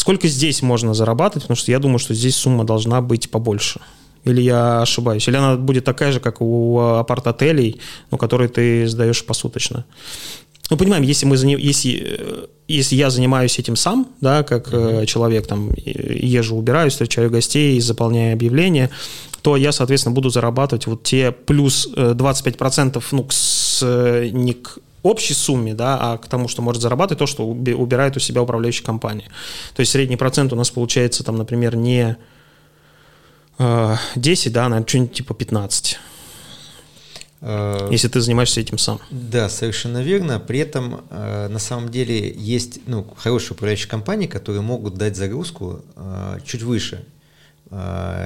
[0.03, 1.45] Э, Сколько здесь можно зарабатывать?
[1.45, 3.81] Потому что я думаю, что здесь сумма должна быть побольше.
[4.25, 5.29] Или я ошибаюсь?
[5.29, 9.85] Или она будет такая же, как у апарт-отелей, ну, которые ты сдаешь посуточно?
[10.71, 15.07] Ну, понимаем, если, мы, если, если я занимаюсь этим сам, да, как mm-hmm.
[15.07, 18.91] человек, там, езжу, убираюсь, встречаю гостей, заполняю объявления,
[19.43, 23.83] то я, соответственно, буду зарабатывать вот те плюс 25%, ну, с,
[24.33, 28.21] не к общей сумме, да, а к тому, что может зарабатывать то, что убирает у
[28.21, 29.29] себя управляющая компания.
[29.75, 32.17] То есть средний процент у нас получается, там, например, не
[33.59, 35.99] 10, э, да, наверное, что-нибудь типа 15.
[37.41, 39.01] Э, Если ты занимаешься этим сам.
[39.11, 40.41] Да, совершенно верно.
[40.41, 45.85] При этом э, на самом деле есть ну, хорошие управляющие компании, которые могут дать загрузку
[46.45, 47.05] чуть выше,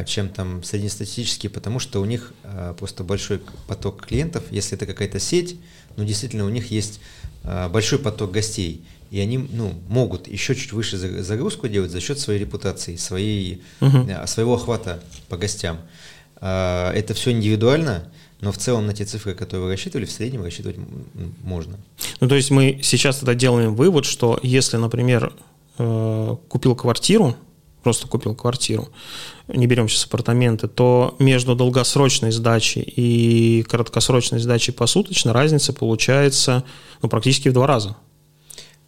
[0.07, 2.33] чем там среднестатистические, потому что у них
[2.79, 4.43] просто большой поток клиентов.
[4.51, 5.57] Если это какая-то сеть,
[5.97, 7.01] но действительно у них есть
[7.45, 12.19] а, большой поток гостей, и они ну, могут еще чуть выше загрузку делать за счет
[12.19, 14.09] своей репутации, своей, угу.
[14.27, 15.79] своего охвата по гостям.
[16.41, 20.77] Это все индивидуально, но в целом на те цифры, которые вы рассчитывали, в среднем рассчитывать
[21.45, 21.79] можно.
[22.21, 25.33] Ну, то есть мы сейчас тогда делаем вывод, что если, например,
[25.79, 27.37] э, купил квартиру,
[27.87, 28.89] просто купил квартиру,
[29.47, 36.65] не берем сейчас апартаменты, то между долгосрочной сдачей и краткосрочной сдачей посуточно разница получается
[37.01, 37.97] ну, практически в два раза.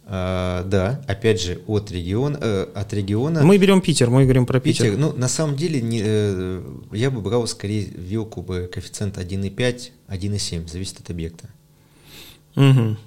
[0.03, 3.41] А, да, опять же, от региона, э, от региона.
[3.41, 4.87] Мы берем Питер, мы говорим про Питер.
[4.87, 9.91] Питер ну, на самом деле, не, э, я бы брал скорее вилку бы коэффициент 1,5,
[10.09, 11.47] 1,7, зависит от объекта.
[12.57, 12.97] Угу.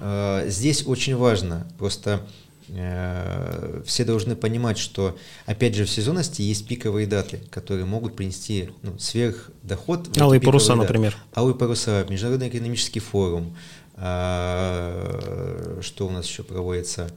[0.00, 2.22] Э, здесь очень важно, просто
[2.68, 8.98] все должны понимать, что, опять же, в сезонности есть пиковые даты, которые могут принести ну,
[8.98, 10.16] сверхдоход.
[10.18, 10.80] Алые паруса, даты.
[10.80, 11.16] например.
[11.34, 13.56] Алые паруса, Международный экономический форум,
[13.94, 17.10] а, что у нас еще проводится,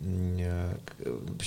[0.00, 0.74] э,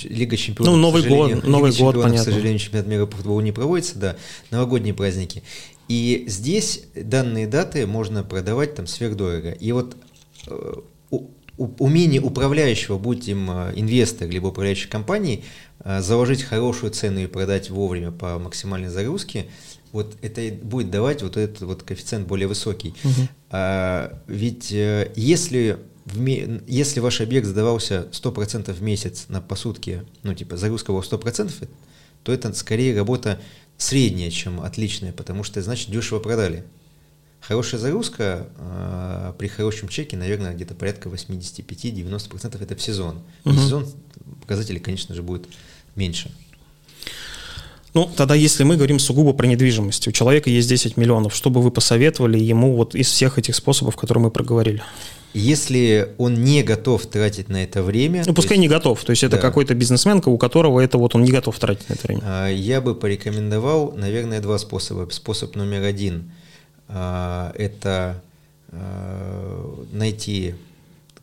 [0.04, 0.74] Лига чемпионов.
[0.74, 2.18] Ну, Новый год, Лига Новый год, понятно.
[2.18, 4.16] К сожалению, чемпионат мира по футболу не проводится, да,
[4.50, 5.42] новогодние праздники.
[5.88, 9.50] И здесь данные даты можно продавать там сверхдорого.
[9.50, 9.96] И вот
[10.46, 10.74] э,
[11.60, 15.44] умение управляющего, будь им э, инвестор либо управляющей компании,
[15.84, 19.46] э, заложить хорошую цену и продать вовремя по максимальной загрузке,
[19.92, 22.94] вот это будет давать вот этот вот коэффициент более высокий.
[23.04, 23.28] Угу.
[23.50, 26.26] А, ведь э, если, в,
[26.66, 31.68] если ваш объект задавался 100% в месяц на посутке, ну типа загрузка была 100%,
[32.22, 33.38] то это скорее работа
[33.76, 36.64] средняя, чем отличная, потому что значит дешево продали.
[37.50, 43.22] Хорошая загрузка э, при хорошем чеке, наверное, где-то порядка 85-90% это в сезон.
[43.44, 43.54] Угу.
[43.54, 43.86] В сезон
[44.40, 45.48] показатели, конечно же, будут
[45.96, 46.30] меньше.
[47.92, 51.60] Ну, тогда если мы говорим сугубо про недвижимость, у человека есть 10 миллионов, что бы
[51.60, 54.84] вы посоветовали ему вот из всех этих способов, которые мы проговорили?
[55.34, 58.22] Если он не готов тратить на это время...
[58.28, 59.42] Ну, пускай есть, не готов, то есть это да.
[59.42, 62.22] какой-то бизнесмен, у которого это вот он не готов тратить на это время.
[62.22, 65.08] А, я бы порекомендовал, наверное, два способа.
[65.10, 66.30] Способ номер один–
[66.92, 68.22] это
[69.92, 70.54] найти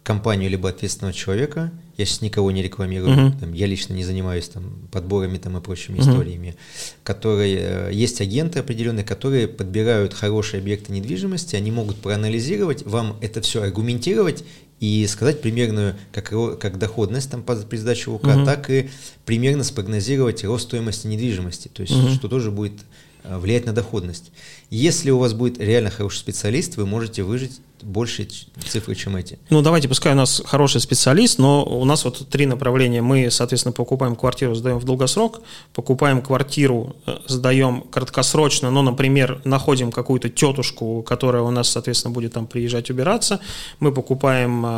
[0.08, 1.70] компанию либо ответственного человека.
[1.98, 3.40] Я сейчас никого не рекламирую, uh-huh.
[3.42, 6.10] там, я лично не занимаюсь там подборами там и прочими uh-huh.
[6.10, 6.56] историями.
[7.04, 13.42] Которые э, есть агенты определенные, которые подбирают хорошие объекты недвижимости, они могут проанализировать, вам это
[13.42, 14.46] все аргументировать
[14.80, 18.46] и сказать примерную как, как доходность там, при сдаче УК, uh-huh.
[18.46, 18.90] так и
[19.26, 22.16] примерно спрогнозировать рост стоимости недвижимости, то есть uh-huh.
[22.16, 22.80] что тоже будет
[23.24, 24.32] э, влиять на доходность.
[24.70, 28.28] Если у вас будет реально хороший специалист, вы можете выжить больше
[28.68, 29.40] цифры, чем эти.
[29.50, 33.02] Ну, давайте, пускай у нас хороший специалист, но у нас вот три направления.
[33.02, 35.42] Мы, соответственно, покупаем квартиру, сдаем в долгосрок,
[35.74, 42.34] покупаем квартиру, э, сдаем краткосрочно, но, например, находим какую-то тетушку, которая у нас, соответственно, будет
[42.34, 43.40] там приезжать убираться.
[43.80, 44.70] Мы покупаем э,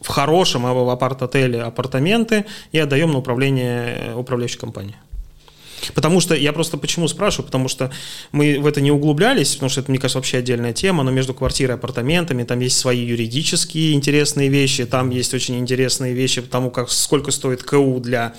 [0.00, 4.96] в хорошем в апарт-отеле апартаменты и отдаем на управление управляющей компании.
[5.94, 7.90] Потому что, я просто почему спрашиваю, потому что
[8.30, 11.34] мы в это не углублялись, потому что это, мне кажется, вообще отдельная тема, но между
[11.34, 16.48] квартирой и апартаментами там есть свои юридические интересные вещи, там есть очень интересные вещи по
[16.48, 18.34] тому, как, сколько стоит КУ для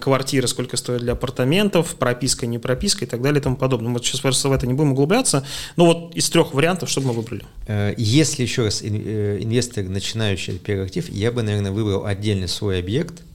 [0.00, 3.90] квартиры, сколько стоит для апартаментов, прописка, не прописка и так далее и тому подобное.
[3.90, 7.08] Мы сейчас просто в это не будем углубляться, но вот из трех вариантов, что бы
[7.08, 7.44] мы выбрали?
[7.66, 12.78] Э, если еще раз э, инвестор начинающий первый актив, я бы, наверное, выбрал отдельный свой
[12.78, 13.22] объект–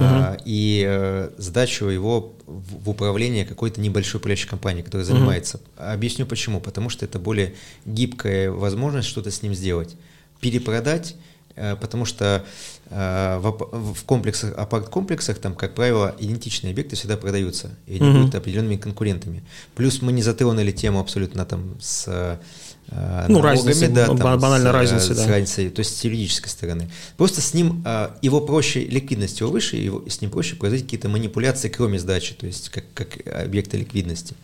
[0.00, 0.40] Uh-huh.
[0.44, 5.60] и э, сдачу его в, управление какой-то небольшой управляющей компании, которая занимается.
[5.76, 5.92] Uh-huh.
[5.92, 6.60] Объясню почему.
[6.60, 7.54] Потому что это более
[7.86, 9.94] гибкая возможность что-то с ним сделать.
[10.40, 11.14] Перепродать,
[11.54, 12.44] э, потому что
[12.90, 18.20] э, в, в комплексах, апарт-комплексах там, как правило, идентичные объекты всегда продаются, и они uh-huh.
[18.22, 19.44] будут определенными конкурентами.
[19.76, 22.40] Плюс мы не затронули тему абсолютно там с
[23.28, 25.28] ну, разница, да, там, банально с, разница, с да.
[25.28, 26.90] разницей, то есть с юридической стороны.
[27.16, 31.08] Просто с ним, э, его проще, ликвидность его выше, его, с ним проще производить какие-то
[31.08, 34.34] манипуляции, кроме сдачи, то есть как, как объекта ликвидности.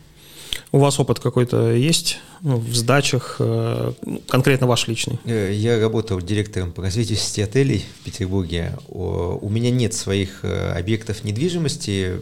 [0.73, 3.93] У вас опыт какой-то есть ну, в сдачах, э,
[4.29, 5.19] конкретно ваш личный?
[5.25, 8.73] Я работал директором по развитию сети отелей в Петербурге.
[8.89, 12.21] У меня нет своих объектов недвижимости,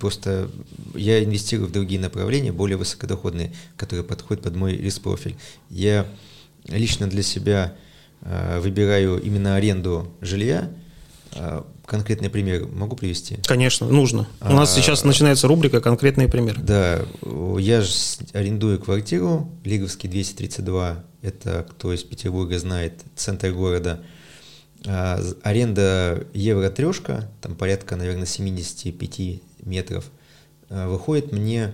[0.00, 0.48] просто
[0.98, 5.36] я инвестирую в другие направления, более высокодоходные, которые подходят под мой риск-профиль.
[5.70, 6.06] Я
[6.66, 7.74] лично для себя
[8.22, 10.70] э, выбираю именно аренду жилья.
[11.32, 13.38] Э, конкретный пример могу привести?
[13.46, 14.28] Конечно, нужно.
[14.40, 16.60] У нас а, сейчас начинается рубрика «Конкретные примеры».
[16.60, 17.00] Да,
[17.58, 17.92] я же
[18.32, 24.02] арендую квартиру, Лиговский 232, это кто из Петербурга знает, центр города.
[24.86, 30.04] А, аренда евро-трешка, там порядка, наверное, 75 метров–
[30.68, 31.72] выходит мне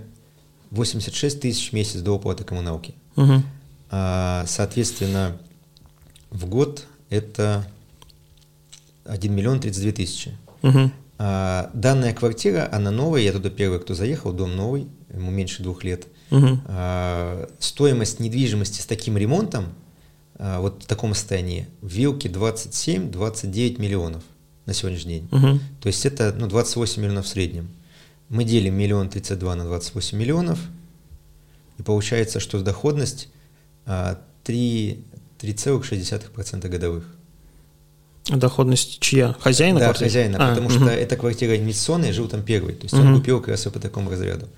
[0.71, 2.95] 86 тысяч в месяц до уплаты коммуналки.
[3.17, 3.43] Угу.
[3.91, 5.39] Соответственно,
[6.31, 7.67] в год это
[9.05, 10.37] 1 миллион 32 тысячи.
[10.63, 10.91] Угу.
[11.19, 16.07] Данная квартира, она новая, я туда первый, кто заехал, дом новый, ему меньше двух лет.
[16.31, 16.59] Угу.
[17.61, 19.67] Стоимость недвижимости с таким ремонтом,
[20.37, 24.25] вот в таком состоянии, в вилке 27-29 миллионов
[24.67, 25.29] на сегодняшний день.
[25.31, 25.61] Угу.
[25.83, 27.69] То есть это ну, 28 миллионов в среднем.
[28.35, 30.59] Мы делим миллион тридцать два на 28 миллионов,
[31.79, 33.29] и получается, что доходность
[33.87, 37.05] 3,6% годовых.
[38.25, 39.37] Доходность чья?
[39.39, 40.11] Хозяина да, квартиры?
[40.11, 40.75] хозяина, а, потому угу.
[40.75, 42.75] что эта квартира инвестиционная, жил там первый.
[42.75, 43.05] То есть угу.
[43.05, 44.49] он купил как раз по такому разряду.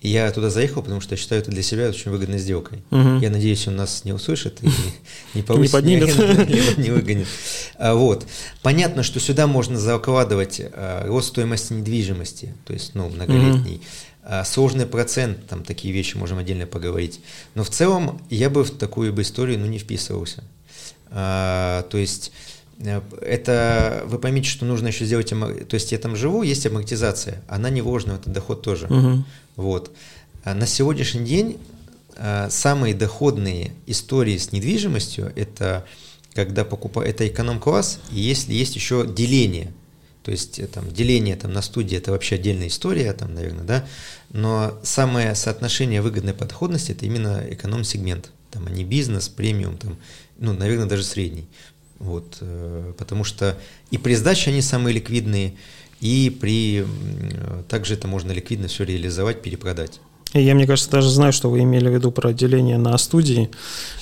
[0.00, 2.82] Я туда заехал, потому что я считаю это для себя очень выгодной сделкой.
[2.92, 3.18] Угу.
[3.18, 4.68] Я надеюсь, он нас не услышит и
[5.34, 7.26] не повысит, не поднимет, не выгонит.
[7.76, 8.24] А, вот.
[8.62, 13.76] Понятно, что сюда можно закладывать а, рост стоимости недвижимости, то есть, ну, многолетний.
[13.76, 14.44] Угу.
[14.44, 17.20] Сложный процент, там такие вещи можем отдельно поговорить.
[17.54, 20.44] Но в целом я бы в такую бы историю ну, не вписывался.
[21.10, 22.30] То есть
[22.80, 27.70] это вы поймите, что нужно еще сделать, то есть я там живу, есть амортизация, она
[27.70, 28.86] не вложена в этот доход тоже.
[28.86, 29.24] Угу.
[29.56, 29.90] Вот.
[30.44, 31.58] А на сегодняшний день
[32.16, 35.84] а, самые доходные истории с недвижимостью– это
[36.34, 39.72] когда покупаю, это эконом-класс, и если есть еще деление,
[40.22, 43.86] то есть э, там, деление там, на студии– это вообще отдельная история, там, наверное, да,
[44.30, 49.96] но самое соотношение выгодной подходности– это именно эконом-сегмент, там, а не бизнес, премиум, там,
[50.38, 51.48] ну, наверное, даже средний.
[51.98, 53.56] Вот, э, потому что
[53.90, 55.54] и при сдаче они самые ликвидные,
[56.00, 56.86] и при
[57.68, 60.00] также это можно ликвидно все реализовать, перепродать.
[60.34, 63.50] Я, мне кажется, даже знаю, что вы имели в виду про отделение на студии.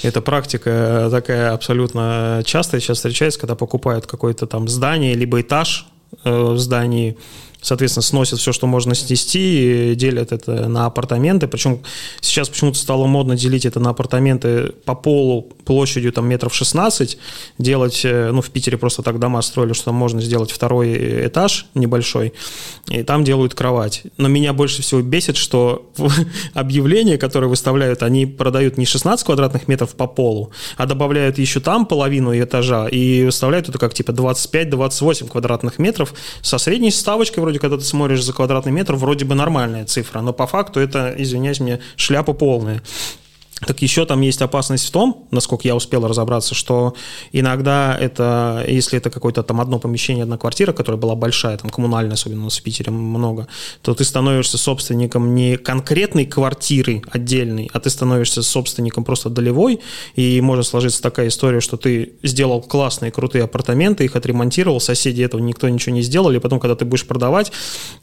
[0.03, 5.87] Эта практика такая абсолютно частая сейчас встречается, когда покупают какое-то там здание, либо этаж
[6.25, 7.17] э, в здании,
[7.61, 11.49] соответственно, сносят все, что можно снести, делят это на апартаменты.
[11.49, 11.81] Причем
[12.21, 17.19] сейчас почему-то стало модно делить это на апартаменты по полу площадью там метров 16,
[17.59, 21.67] делать, э, ну, в Питере просто так дома строили, что там можно сделать второй этаж
[21.75, 22.33] небольшой,
[22.89, 24.05] и там делают кровать.
[24.17, 25.91] Но меня больше всего бесит, что
[26.55, 31.85] объявления, которые выставляют, они продают не 16 квадратных метров по полу, а добавляют еще там
[31.87, 37.77] половину этажа и выставляют это как типа 25-28 квадратных метров со средней ставочкой вроде, когда
[37.77, 41.79] ты смотришь за квадратный метр, вроде бы нормальная цифра, но по факту это, извиняюсь мне,
[41.95, 42.83] шляпа полная.
[43.65, 46.95] Так еще там есть опасность в том, насколько я успел разобраться, что
[47.33, 52.15] иногда это, если это какое-то там одно помещение, одна квартира, которая была большая, там коммунальная,
[52.15, 53.49] особенно у нас в Питере много,
[53.81, 59.81] то ты становишься собственником не конкретной квартиры отдельной, а ты становишься собственником просто долевой,
[60.17, 65.41] и может сложиться такая история, что ты сделал классные, крутые апартаменты, их отремонтировал, соседи этого
[65.41, 67.53] никто ничего не сделал, и потом, когда ты будешь продавать,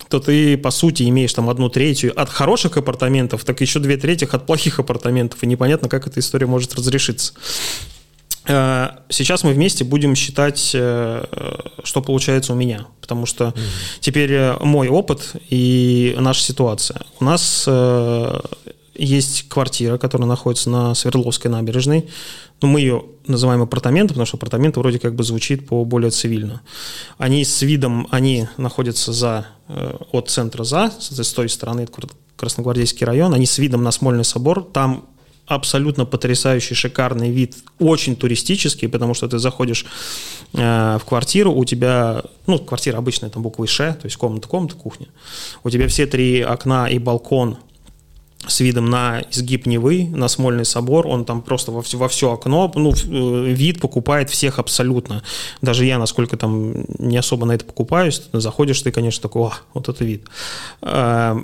[0.09, 4.27] то ты, по сути, имеешь там одну третью от хороших апартаментов, так еще две трети
[4.31, 7.33] от плохих апартаментов, и непонятно, как эта история может разрешиться.
[8.47, 11.25] Э, сейчас мы вместе будем считать, э,
[11.83, 13.59] что получается у меня, потому что mm
[13.99, 17.01] теперь э, мой опыт и наша ситуация.
[17.19, 17.67] У нас
[18.95, 22.07] есть квартира, которая находится на Свердловской набережной.
[22.61, 26.61] Ну, мы ее называем апартаменты, потому что апартаменты вроде как бы звучит по более цивильно.
[27.17, 29.47] Они с видом, они находятся за,
[30.11, 34.63] от центра за, с той стороны, это Красногвардейский район, они с видом на Смольный собор.
[34.63, 35.05] Там
[35.45, 39.85] абсолютно потрясающий, шикарный вид, очень туристический, потому что ты заходишь
[40.53, 44.75] э, в квартиру, у тебя, ну, квартира обычная, там буквы Ш, то есть комната, комната,
[44.75, 45.07] кухня.
[45.63, 47.57] У тебя все три окна и балкон
[48.47, 52.31] с видом на изгиб Невы, на Смольный собор, он там просто во все, во все
[52.31, 55.23] окно, ну, э, вид покупает всех абсолютно.
[55.61, 59.89] Даже я, насколько там не особо на это покупаюсь, заходишь ты, конечно, такой, о, вот
[59.89, 60.25] это вид.
[60.81, 61.35] Э,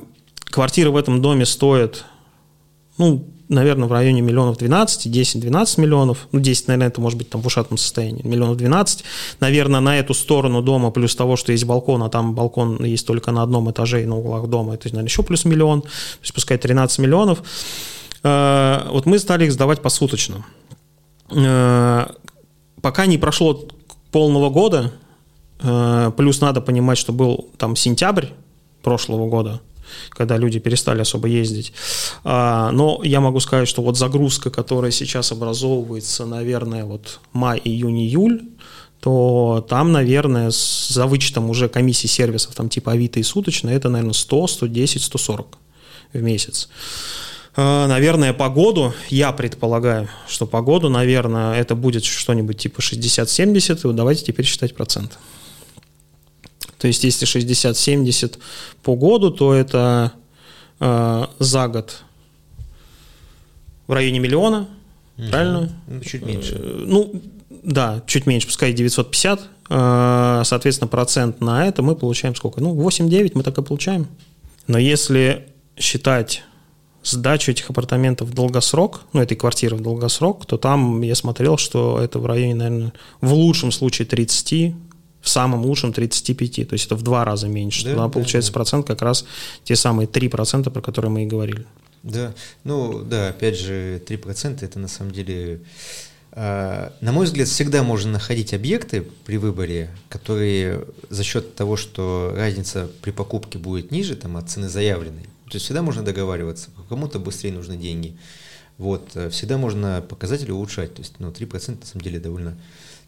[0.45, 2.05] квартира в этом доме стоит,
[2.97, 6.27] ну, наверное, в районе миллионов 12, 10-12 миллионов.
[6.31, 8.25] Ну, 10, наверное, это может быть там в ушатном состоянии.
[8.25, 9.03] Миллионов 12.
[9.39, 13.31] Наверное, на эту сторону дома, плюс того, что есть балкон, а там балкон есть только
[13.31, 15.81] на одном этаже и на углах дома, это, наверное, еще плюс миллион.
[15.81, 15.89] То
[16.21, 17.43] есть, пускай 13 миллионов.
[18.23, 20.45] Э, вот мы стали их сдавать посуточно.
[21.31, 22.07] Э,
[22.81, 23.65] пока не прошло
[24.11, 24.93] полного года,
[25.61, 28.27] э, плюс надо понимать, что был там сентябрь
[28.83, 29.61] прошлого года,
[30.09, 31.73] когда люди перестали особо ездить.
[32.23, 38.01] А, но я могу сказать, что вот загрузка, которая сейчас образовывается, наверное, вот май, июнь,
[38.01, 38.41] июль,
[38.99, 44.13] то там, наверное, за вычетом уже комиссии сервисов, там типа Авито и суточно, это, наверное,
[44.13, 45.57] 100, 110, 140
[46.13, 46.69] в месяц.
[47.55, 54.45] А, наверное, погоду, я предполагаю, что погоду, наверное, это будет что-нибудь типа 60-70, давайте теперь
[54.45, 55.15] считать проценты.
[56.79, 58.39] То есть если 60-70
[58.81, 60.13] по году, то это
[60.79, 62.03] э, за год
[63.85, 64.67] в районе миллиона,
[65.17, 65.29] угу.
[65.29, 65.69] правильно?
[65.87, 66.55] Ну, чуть меньше.
[66.57, 67.21] Э, ну,
[67.63, 69.41] да, чуть меньше, пускай 950.
[69.69, 72.61] Э, соответственно, процент на это мы получаем сколько?
[72.61, 74.07] Ну, 8-9 мы так и получаем.
[74.67, 76.43] Но если считать
[77.03, 81.99] сдачу этих апартаментов в долгосрок, ну, этой квартиры в долгосрок, то там я смотрел, что
[81.99, 84.75] это в районе, наверное, в лучшем случае 30,
[85.21, 87.83] в самом лучшем 35, то есть это в два раза меньше.
[87.83, 88.53] Да, Тогда да, получается да.
[88.53, 89.25] процент как раз
[89.63, 91.65] те самые 3%, про которые мы и говорили.
[92.03, 95.61] Да, ну да, опять же, 3% это на самом деле,
[96.31, 102.33] э, на мой взгляд, всегда можно находить объекты при выборе, которые за счет того, что
[102.35, 107.19] разница при покупке будет ниже там, от цены заявленной, то есть всегда можно договариваться, кому-то
[107.19, 108.15] быстрее нужны деньги.
[108.77, 112.57] Вот, э, всегда можно показатели улучшать, то есть ну, 3% на самом деле довольно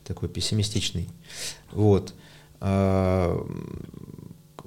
[0.06, 1.10] такой пессимистичный.
[1.72, 2.14] Вот.
[2.60, 3.46] А,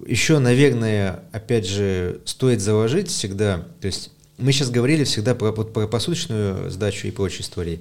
[0.06, 5.72] Еще, наверное, опять же, стоит заложить всегда, то есть мы сейчас говорили всегда про, вот,
[5.72, 7.80] про посуточную сдачу и прочие истории.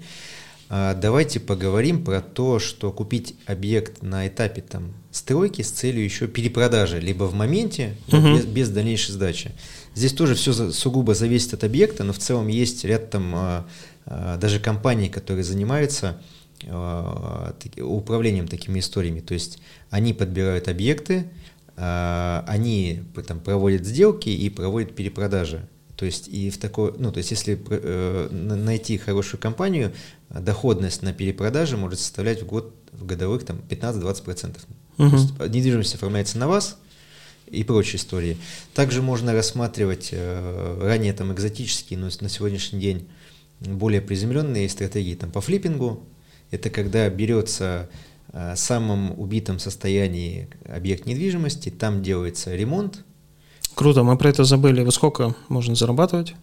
[0.69, 6.27] А давайте поговорим про то, что купить объект на этапе там, стройки с целью еще
[6.27, 8.35] перепродажи, либо в моменте, угу.
[8.35, 9.51] без, без дальнейшей сдачи.
[9.93, 13.67] Здесь тоже все сугубо зависит от объекта, но в целом есть ряд там а,
[14.05, 16.19] а, даже компаний, которые занимаются
[16.71, 19.19] управлением такими историями.
[19.19, 19.59] То есть
[19.89, 21.25] они подбирают объекты,
[21.75, 25.67] э, они там, проводят сделки и проводят перепродажи.
[25.95, 29.93] То есть и в такой, ну то есть если э, найти хорошую компанию,
[30.29, 34.57] доходность на перепродаже может составлять в год в годовых там 15-20%.
[34.97, 35.09] Угу.
[35.09, 36.77] То есть недвижимость оформляется на вас
[37.47, 38.37] и прочие истории.
[38.73, 43.07] Также можно рассматривать э, ранее там экзотические, но на сегодняшний день
[43.59, 46.03] более приземленные стратегии там по флиппингу,
[46.53, 47.89] это когда берется
[48.31, 53.03] э, самом убитом состоянии объект недвижимости, там делается ремонт.
[53.75, 54.83] Круто, мы про это забыли.
[54.83, 56.35] Во сколько можно зарабатывать?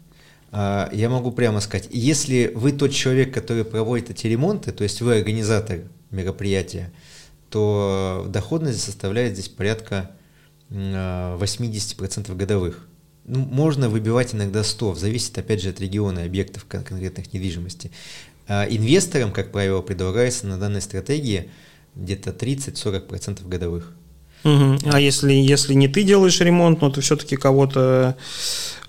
[0.51, 5.01] А, я могу прямо сказать, если вы тот человек, который проводит эти ремонты, то есть
[5.01, 6.93] вы организатор мероприятия,
[7.51, 10.11] то доходность составляет здесь порядка
[10.71, 12.87] 80% годовых.
[13.25, 17.93] Ну, можно выбивать иногда 100, зависит опять же от региона объектов конкретных недвижимости.
[18.53, 21.51] А инвесторам, как правило, предлагается на данной стратегии
[21.95, 23.93] где-то 30-40% годовых.
[24.43, 24.79] Угу.
[24.87, 28.17] А если, если не ты делаешь ремонт, но ты все-таки кого-то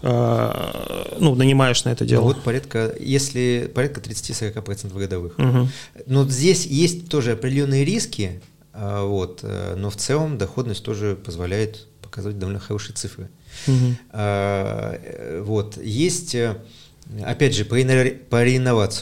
[0.01, 2.21] э, ну, нанимаешь на это дело?
[2.21, 5.37] Ну, вот порядка, если порядка 30-40% годовых.
[5.37, 5.67] Угу.
[6.07, 8.41] Но здесь есть тоже определенные риски,
[8.73, 13.29] а, вот, э, но в целом доходность тоже позволяет показывать довольно хорошие цифры.
[13.67, 15.43] Угу.
[15.43, 16.57] Вот, есть, э,
[17.23, 17.75] опять же, по,
[18.29, 18.43] по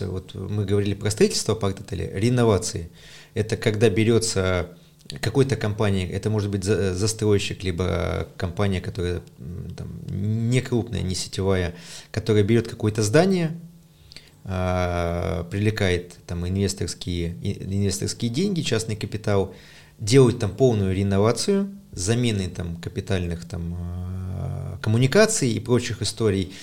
[0.07, 2.89] вот мы говорили про строительство парк-отеля, реинновации,
[3.34, 4.70] это когда берется
[5.22, 9.22] какой-то компании, это может быть застройщик, либо компания, которая
[9.76, 11.74] там, не крупная, не сетевая,
[12.12, 13.60] которая берет какое-то здание,
[14.45, 19.55] а, привлекает там инвесторские, инвесторские деньги, частный капитал,
[19.99, 26.53] делает там полную реновацию, замены там капитальных там а, коммуникаций и прочих историй,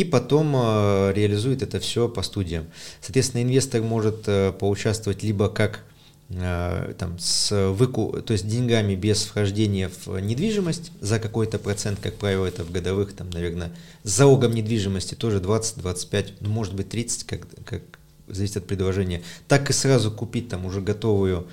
[0.00, 2.66] и потом а, реализует это все по студиям.
[3.00, 4.28] Соответственно, инвестор может
[4.58, 5.84] поучаствовать либо как
[6.28, 12.16] Э, там, с выку, то есть деньгами без вхождения в недвижимость за какой-то процент, как
[12.16, 13.72] правило, это в годовых, там, наверное,
[14.02, 17.82] с залогом недвижимости тоже 20-25, ну, может быть 30, как, как
[18.26, 21.46] зависит от предложения, так и сразу купить там уже готовую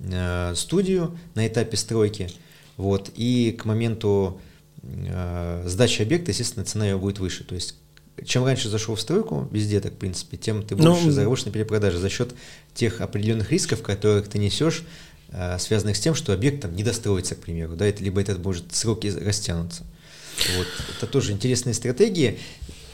[0.00, 2.28] э, студию на этапе стройки,
[2.76, 4.42] вот, и к моменту
[4.82, 7.76] э, сдачи объекта, естественно, цена ее будет выше, то есть
[8.24, 11.52] чем раньше зашел в стройку, везде так, в принципе, тем ты больше ну, заработаешь на
[11.52, 12.34] перепродаже за счет
[12.74, 14.84] тех определенных рисков, которых ты несешь,
[15.30, 18.42] э, связанных с тем, что объект там не достроится, к примеру, да, это, либо этот
[18.44, 19.84] может сроки растянуться.
[20.56, 20.66] Вот.
[20.96, 22.38] Это тоже интересные стратегии.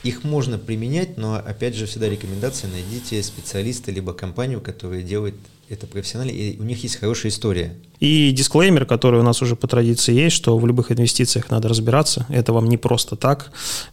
[0.02, 5.34] Их можно применять, но опять же всегда рекомендация найдите специалиста либо компанию, которая делает
[5.68, 7.74] это профессионально, и у них есть хорошая история.
[8.00, 12.26] И дисклеймер, который у нас уже по традиции есть, что в любых инвестициях надо разбираться,
[12.28, 13.50] это вам не просто так,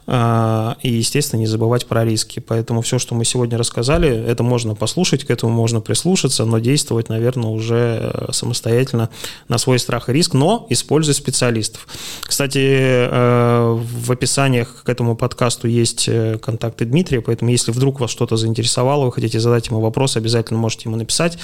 [0.08, 2.40] а, и, естественно, не забывать про риски.
[2.40, 7.10] Поэтому все, что мы сегодня рассказали, это можно послушать, к этому можно прислушаться, но действовать,
[7.10, 9.10] наверное, уже э, самостоятельно
[9.48, 11.88] на свой страх и риск, но используя специалистов.
[12.24, 18.10] Кстати, э, в описаниях к этому подкасту есть э, контакты Дмитрия, поэтому если вдруг вас
[18.10, 21.38] что-то заинтересовало, вы хотите задать ему вопрос, обязательно можете ему написать.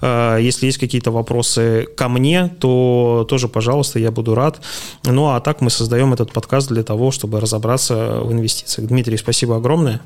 [0.00, 4.60] Э, если есть какие-то вопросы ко мне, то тоже, пожалуйста, я буду рад.
[5.04, 8.88] Ну, а так мы создаем этот подкаст для того, чтобы разобраться в инвестициях.
[8.88, 10.00] Дмитрий, спасибо огромное.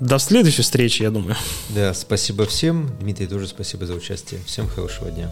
[0.00, 1.36] До следующей встречи, я думаю.
[1.68, 2.90] Да, спасибо всем.
[3.00, 4.40] Дмитрий, тоже спасибо за участие.
[4.46, 5.30] Всем хорошего дня.